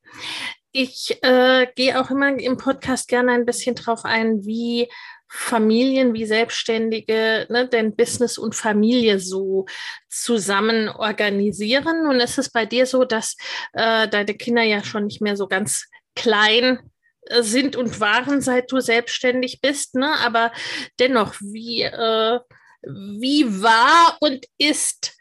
[0.72, 4.88] Ich äh, gehe auch immer im Podcast gerne ein bisschen drauf ein, wie
[5.32, 9.67] Familien wie Selbstständige ne, denn Business und Familie so
[10.09, 12.07] zusammen organisieren.
[12.07, 13.38] Und ist es bei dir so, dass
[13.74, 16.80] äh, deine Kinder ja schon nicht mehr so ganz klein
[17.28, 20.15] äh, sind und waren, seit du selbstständig bist, ne?
[20.20, 20.51] aber
[20.99, 22.39] dennoch, wie, äh,
[22.82, 25.15] wie war und ist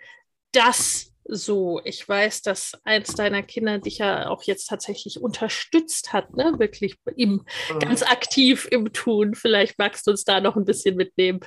[0.53, 1.81] das so.
[1.85, 6.55] Ich weiß, dass eins deiner Kinder dich ja auch jetzt tatsächlich unterstützt hat, ne?
[6.57, 7.79] Wirklich im, mhm.
[7.79, 9.35] ganz aktiv im Tun.
[9.35, 11.41] Vielleicht magst du uns da noch ein bisschen mitnehmen.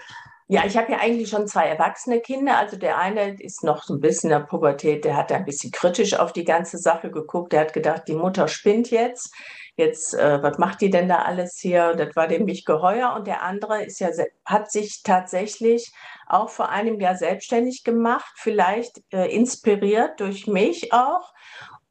[0.48, 2.58] Ja, ich habe ja eigentlich schon zwei erwachsene Kinder.
[2.58, 5.72] Also der eine ist noch so ein bisschen in der Pubertät, der hat ein bisschen
[5.72, 7.54] kritisch auf die ganze Sache geguckt.
[7.54, 9.34] Der hat gedacht, die Mutter spinnt jetzt.
[9.76, 11.96] Jetzt, äh, was macht die denn da alles hier?
[11.96, 13.14] Das war dem nicht geheuer.
[13.16, 14.10] Und der andere ist ja,
[14.46, 15.92] hat sich tatsächlich
[16.28, 21.34] auch vor einem Jahr selbstständig gemacht, vielleicht äh, inspiriert durch mich auch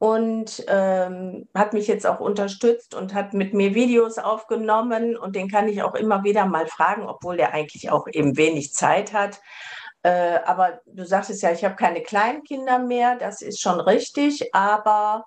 [0.01, 5.47] und ähm, hat mich jetzt auch unterstützt und hat mit mir Videos aufgenommen und den
[5.47, 9.39] kann ich auch immer wieder mal fragen, obwohl der eigentlich auch eben wenig Zeit hat.
[10.01, 15.25] Äh, aber du sagtest ja, ich habe keine Kleinkinder mehr, das ist schon richtig, aber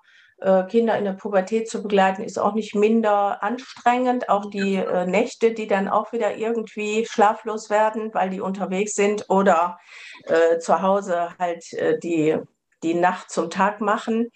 [0.69, 4.29] Kinder in der Pubertät zu begleiten, ist auch nicht minder anstrengend.
[4.29, 9.29] Auch die äh, Nächte, die dann auch wieder irgendwie schlaflos werden, weil die unterwegs sind
[9.29, 9.79] oder
[10.25, 12.37] äh, zu Hause halt äh, die,
[12.83, 14.31] die Nacht zum Tag machen,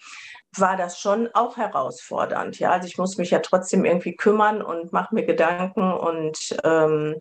[0.56, 2.58] war das schon auch herausfordernd.
[2.58, 7.20] Ja, also ich muss mich ja trotzdem irgendwie kümmern und mache mir Gedanken und ähm,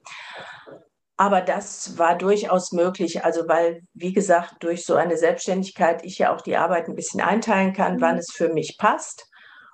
[1.20, 6.34] aber das war durchaus möglich, also weil, wie gesagt, durch so eine Selbstständigkeit ich ja
[6.34, 8.02] auch die Arbeit ein bisschen einteilen kann, mhm.
[8.02, 9.30] wann es für mich passt.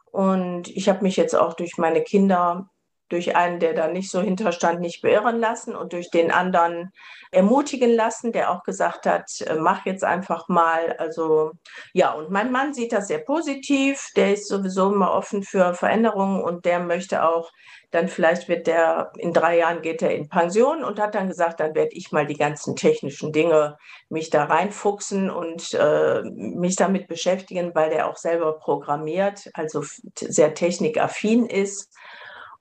[0.06, 2.68] Und ich habe mich jetzt auch durch meine Kinder,
[3.10, 6.92] durch einen, der da nicht so hinterstand, nicht beirren lassen und durch den anderen
[7.32, 10.96] ermutigen lassen, der auch gesagt hat, äh, mach jetzt einfach mal.
[10.98, 11.52] Also
[11.94, 16.44] ja, und mein Mann sieht das sehr positiv, der ist sowieso immer offen für Veränderungen
[16.44, 17.52] und der möchte auch
[17.96, 21.62] dann vielleicht wird der, in drei Jahren geht er in Pension und hat dann gesagt,
[21.62, 23.78] dann werde ich mal die ganzen technischen Dinge
[24.10, 29.84] mich da reinfuchsen und äh, mich damit beschäftigen, weil der auch selber programmiert, also
[30.20, 31.94] sehr technikaffin ist.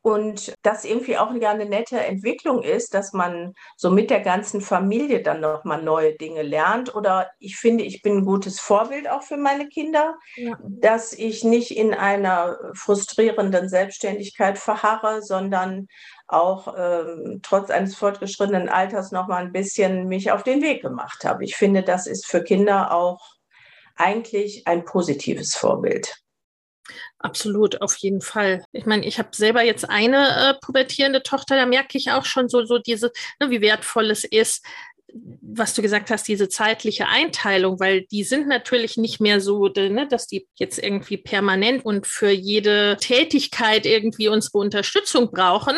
[0.06, 5.22] Und das irgendwie auch eine nette Entwicklung ist, dass man so mit der ganzen Familie
[5.22, 6.94] dann nochmal neue Dinge lernt.
[6.94, 10.58] Oder ich finde, ich bin ein gutes Vorbild auch für meine Kinder, ja.
[10.60, 15.86] dass ich nicht in einer frustrierenden Selbstständigkeit verharre, sondern
[16.26, 21.44] auch ähm, trotz eines fortgeschrittenen Alters nochmal ein bisschen mich auf den Weg gemacht habe.
[21.44, 23.22] Ich finde, das ist für Kinder auch
[23.96, 26.23] eigentlich ein positives Vorbild.
[27.24, 28.66] Absolut, auf jeden Fall.
[28.72, 32.50] Ich meine, ich habe selber jetzt eine äh, pubertierende Tochter, da merke ich auch schon
[32.50, 34.62] so, so diese, ne, wie wertvoll es ist,
[35.40, 40.06] was du gesagt hast, diese zeitliche Einteilung, weil die sind natürlich nicht mehr so, ne,
[40.06, 45.76] dass die jetzt irgendwie permanent und für jede Tätigkeit irgendwie unsere Unterstützung brauchen,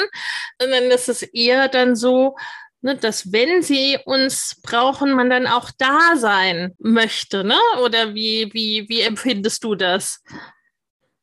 [0.61, 2.35] sondern es ist eher dann so,
[2.81, 7.59] ne, dass wenn sie uns brauchen, man dann auch da sein möchte, ne?
[7.85, 10.25] Oder wie, wie, wie empfindest du das?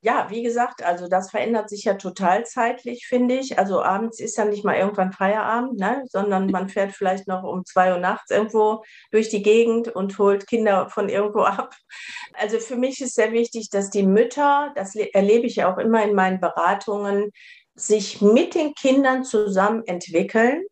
[0.06, 3.58] Ja, wie gesagt, also das verändert sich ja total zeitlich, finde ich.
[3.58, 6.04] Also abends ist ja nicht mal irgendwann Feierabend, ne?
[6.10, 10.46] sondern man fährt vielleicht noch um zwei Uhr nachts irgendwo durch die Gegend und holt
[10.46, 11.74] Kinder von irgendwo ab.
[12.34, 16.04] Also für mich ist sehr wichtig, dass die Mütter, das erlebe ich ja auch immer
[16.04, 17.32] in meinen Beratungen,
[17.74, 20.66] sich mit den Kindern zusammen entwickeln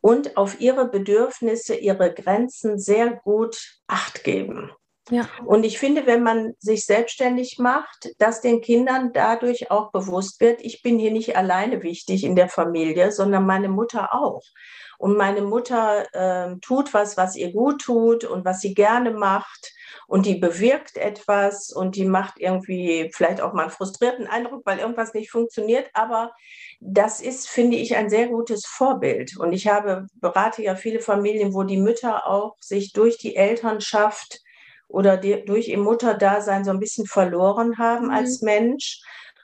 [0.00, 4.72] und auf ihre Bedürfnisse, ihre Grenzen sehr gut acht geben.
[5.10, 5.28] Ja.
[5.44, 10.60] Und ich finde, wenn man sich selbstständig macht, dass den Kindern dadurch auch bewusst wird,
[10.62, 14.42] ich bin hier nicht alleine wichtig in der Familie, sondern meine Mutter auch.
[14.98, 19.72] Und meine Mutter äh, tut was, was ihr gut tut und was sie gerne macht.
[20.06, 24.78] Und die bewirkt etwas und die macht irgendwie vielleicht auch mal einen frustrierten Eindruck, weil
[24.78, 25.90] irgendwas nicht funktioniert.
[25.94, 26.30] Aber
[26.80, 29.36] das ist, finde ich, ein sehr gutes Vorbild.
[29.36, 34.41] Und ich habe, berate ja viele Familien, wo die Mütter auch sich durch die Elternschaft
[34.92, 38.12] oder die, durch ihr Mutterdasein so ein bisschen verloren haben mhm.
[38.12, 39.00] als Mensch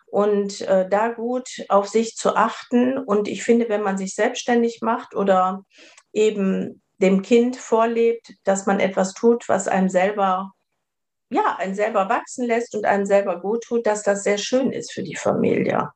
[0.07, 2.99] und äh, da gut auf sich zu achten.
[2.99, 5.65] Und ich finde, wenn man sich selbstständig macht oder
[6.13, 10.53] eben dem Kind vorlebt, dass man etwas tut, was einem selber,
[11.31, 14.93] ja, einen selber wachsen lässt und einem selber gut tut, dass das sehr schön ist
[14.93, 15.91] für die Familie.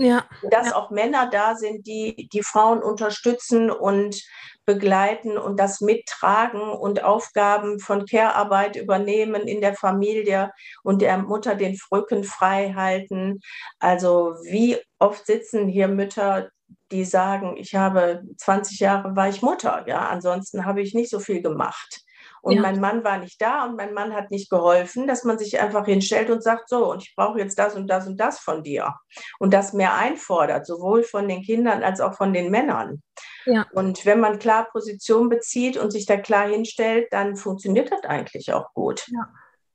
[0.00, 0.24] Ja.
[0.50, 0.76] Dass ja.
[0.76, 4.22] auch Männer da sind, die die Frauen unterstützen und
[4.64, 11.54] begleiten und das mittragen und Aufgaben von Care-Arbeit übernehmen in der Familie und der Mutter
[11.54, 13.40] den Rücken frei halten.
[13.78, 16.48] Also wie oft sitzen hier Mütter,
[16.90, 21.20] die sagen, ich habe 20 Jahre war ich Mutter, ja, ansonsten habe ich nicht so
[21.20, 22.00] viel gemacht.
[22.42, 22.62] Und ja.
[22.62, 25.86] mein Mann war nicht da und mein Mann hat nicht geholfen, dass man sich einfach
[25.86, 28.94] hinstellt und sagt, so, und ich brauche jetzt das und das und das von dir.
[29.38, 33.02] Und das mehr einfordert, sowohl von den Kindern als auch von den Männern.
[33.46, 33.66] Ja.
[33.72, 38.52] Und wenn man klar Position bezieht und sich da klar hinstellt, dann funktioniert das eigentlich
[38.52, 39.06] auch gut.
[39.08, 39.28] Ja.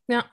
[0.08, 0.24] Ja,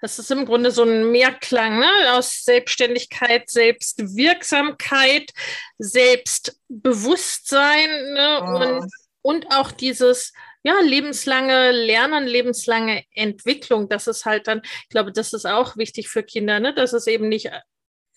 [0.00, 1.90] das ist im Grunde so ein Mehrklang ne?
[2.12, 5.32] aus Selbstständigkeit, Selbstwirksamkeit,
[5.76, 8.40] Selbstbewusstsein ne?
[8.40, 8.56] Oh.
[8.56, 10.32] und, und auch dieses
[10.62, 13.88] ja, lebenslange Lernen, lebenslange Entwicklung.
[13.88, 16.74] Das ist halt dann, ich glaube, das ist auch wichtig für Kinder, ne?
[16.74, 17.50] dass es eben nicht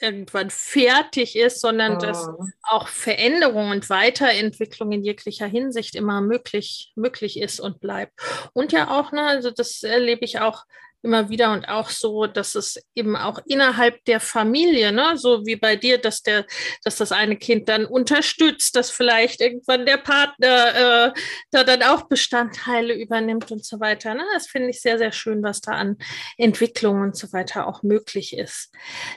[0.02, 2.00] irgendwann fertig ist, sondern oh.
[2.00, 2.28] dass
[2.64, 8.14] auch Veränderung und Weiterentwicklung in jeglicher Hinsicht immer möglich, möglich ist und bleibt.
[8.54, 10.64] Und ja auch, ne, also das erlebe ich auch
[11.04, 15.56] immer wieder und auch so, dass es eben auch innerhalb der Familie, ne, so wie
[15.56, 16.45] bei dir, dass der,
[16.84, 21.14] dass das eine Kind dann unterstützt, dass vielleicht irgendwann der Partner äh,
[21.52, 24.14] da dann auch Bestandteile übernimmt und so weiter.
[24.14, 24.24] Ne?
[24.34, 25.97] Das finde ich sehr, sehr schön, was da an
[26.38, 28.72] Entwicklung und so weiter auch möglich ist.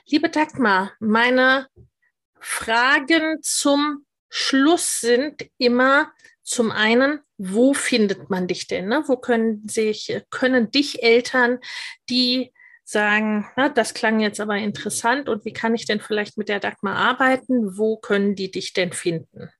[0.06, 1.68] Liebe Dagmar, meine
[2.40, 6.12] Fragen zum Schluss sind immer
[6.42, 8.88] zum einen, wo findet man dich denn?
[8.88, 9.04] Ne?
[9.06, 11.58] Wo können sich, können dich Eltern,
[12.08, 12.52] die
[12.84, 16.60] sagen, na, das klang jetzt aber interessant und wie kann ich denn vielleicht mit der
[16.60, 17.76] Dagmar arbeiten?
[17.78, 19.50] Wo können die dich denn finden?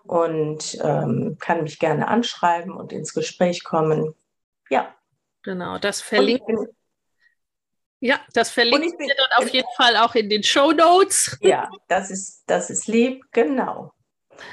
[0.03, 4.13] und ähm, kann mich gerne anschreiben und ins Gespräch kommen.
[4.69, 4.93] Ja.
[5.43, 6.67] Genau, das verlinken.
[7.99, 11.35] Ja, das verlinken wir dann auf jeden Fall auch in den Show Notes.
[11.41, 13.91] Ja, das ist, das ist lieb, genau.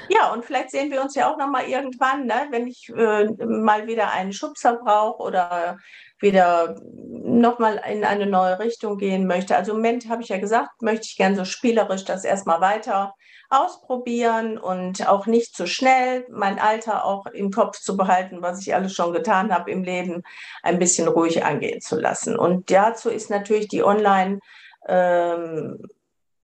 [0.09, 2.47] Ja, und vielleicht sehen wir uns ja auch noch mal irgendwann, ne?
[2.51, 5.77] wenn ich äh, mal wieder einen Schubser brauche oder
[6.19, 9.55] wieder nochmal in eine neue Richtung gehen möchte.
[9.55, 13.13] Also im Moment habe ich ja gesagt, möchte ich gerne so spielerisch das erstmal weiter
[13.49, 18.73] ausprobieren und auch nicht zu schnell mein Alter auch im Kopf zu behalten, was ich
[18.73, 20.23] alles schon getan habe im Leben,
[20.63, 22.37] ein bisschen ruhig angehen zu lassen.
[22.37, 24.39] Und dazu ist natürlich die Online-
[24.87, 25.79] ähm,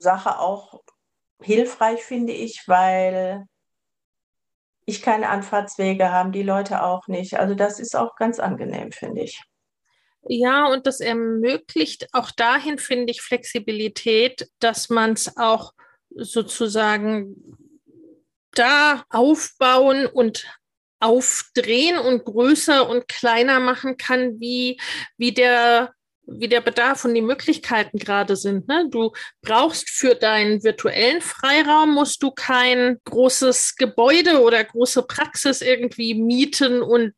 [0.00, 0.80] Sache auch
[1.42, 3.46] hilfreich, finde ich, weil
[4.86, 7.38] ich keine Anfahrtswege habe, die Leute auch nicht.
[7.38, 9.40] Also das ist auch ganz angenehm, finde ich.
[10.22, 15.72] Ja, und das ermöglicht auch dahin, finde ich, Flexibilität, dass man es auch
[16.10, 17.36] sozusagen
[18.52, 20.46] da aufbauen und
[20.98, 24.78] aufdrehen und größer und kleiner machen kann, wie,
[25.16, 25.94] wie der
[26.30, 28.68] wie der Bedarf und die Möglichkeiten gerade sind.
[28.68, 28.88] Ne?
[28.90, 29.12] Du
[29.42, 36.82] brauchst für deinen virtuellen Freiraum, musst du kein großes Gebäude oder große Praxis irgendwie mieten
[36.82, 37.14] und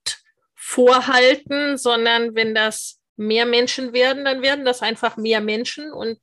[0.55, 5.93] vorhalten, sondern wenn das mehr Menschen werden, dann werden das einfach mehr Menschen.
[5.93, 6.19] Und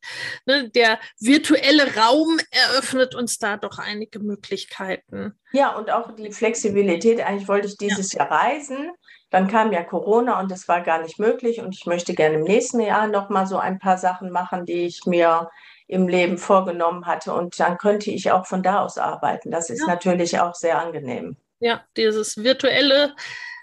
[0.45, 5.39] ne, der virtuelle Raum eröffnet uns da doch einige Möglichkeiten.
[5.51, 7.21] Ja, und auch die Flexibilität.
[7.21, 8.19] Eigentlich wollte ich dieses ja.
[8.19, 8.91] Jahr reisen.
[9.29, 11.59] Dann kam ja Corona und es war gar nicht möglich.
[11.59, 14.85] Und ich möchte gerne im nächsten Jahr noch mal so ein paar Sachen machen, die
[14.85, 15.49] ich mir
[15.87, 17.33] im Leben vorgenommen hatte.
[17.33, 19.51] Und dann könnte ich auch von da aus arbeiten.
[19.51, 19.87] Das ist ja.
[19.87, 21.37] natürlich auch sehr angenehm.
[21.59, 23.15] Ja, dieses virtuelle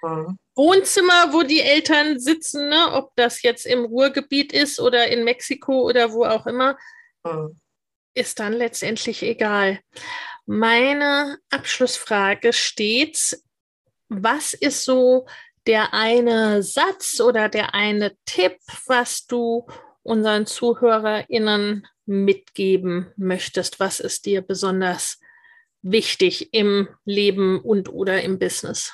[0.02, 0.38] mhm.
[0.54, 2.92] Wohnzimmer, wo die Eltern sitzen, ne?
[2.92, 6.76] ob das jetzt im Ruhrgebiet ist oder in Mexiko oder wo auch immer,
[7.24, 7.58] mhm.
[8.14, 9.80] ist dann letztendlich egal.
[10.46, 13.40] Meine Abschlussfrage steht,
[14.08, 15.26] was ist so
[15.66, 19.66] der eine Satz oder der eine Tipp, was du
[20.02, 23.80] unseren ZuhörerInnen mitgeben möchtest?
[23.80, 25.20] Was ist dir besonders
[25.82, 28.92] wichtig im Leben und oder im Business?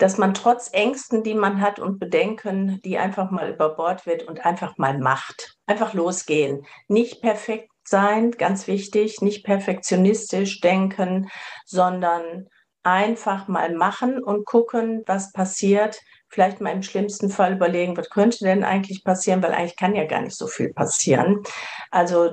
[0.00, 4.22] dass man trotz Ängsten, die man hat und Bedenken, die einfach mal über Bord wird
[4.22, 5.58] und einfach mal macht.
[5.66, 6.64] Einfach losgehen.
[6.88, 11.28] Nicht perfekt sein, ganz wichtig, nicht perfektionistisch denken,
[11.66, 12.48] sondern
[12.82, 16.00] einfach mal machen und gucken, was passiert.
[16.28, 20.04] Vielleicht mal im schlimmsten Fall überlegen, was könnte denn eigentlich passieren, weil eigentlich kann ja
[20.06, 21.42] gar nicht so viel passieren.
[21.90, 22.30] Also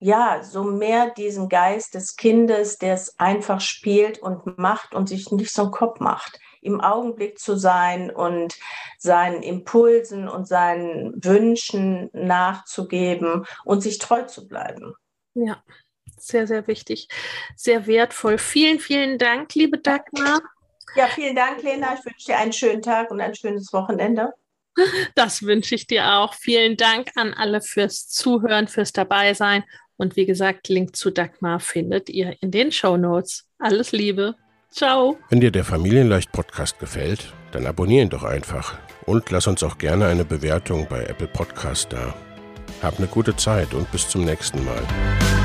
[0.00, 5.30] ja, so mehr diesen Geist des Kindes, der es einfach spielt und macht und sich
[5.32, 8.56] nicht so einen Kopf macht im Augenblick zu sein und
[8.98, 14.94] seinen Impulsen und seinen Wünschen nachzugeben und sich treu zu bleiben.
[15.34, 15.62] Ja,
[16.20, 17.08] sehr, sehr wichtig,
[17.56, 18.38] sehr wertvoll.
[18.38, 20.40] Vielen, vielen Dank, liebe Dagmar.
[20.96, 21.94] Ja, vielen Dank, Lena.
[21.98, 24.32] Ich wünsche dir einen schönen Tag und ein schönes Wochenende.
[25.16, 26.34] Das wünsche ich dir auch.
[26.34, 29.64] Vielen Dank an alle fürs Zuhören, fürs Dabeisein.
[29.96, 33.44] Und wie gesagt, Link zu Dagmar findet ihr in den Show Notes.
[33.58, 34.36] Alles Liebe.
[34.70, 35.18] Ciao.
[35.30, 39.78] Wenn dir der Familienleicht Podcast gefällt, dann abonnier ihn doch einfach und lass uns auch
[39.78, 42.14] gerne eine Bewertung bei Apple Podcast da.
[42.82, 45.37] Hab eine gute Zeit und bis zum nächsten Mal.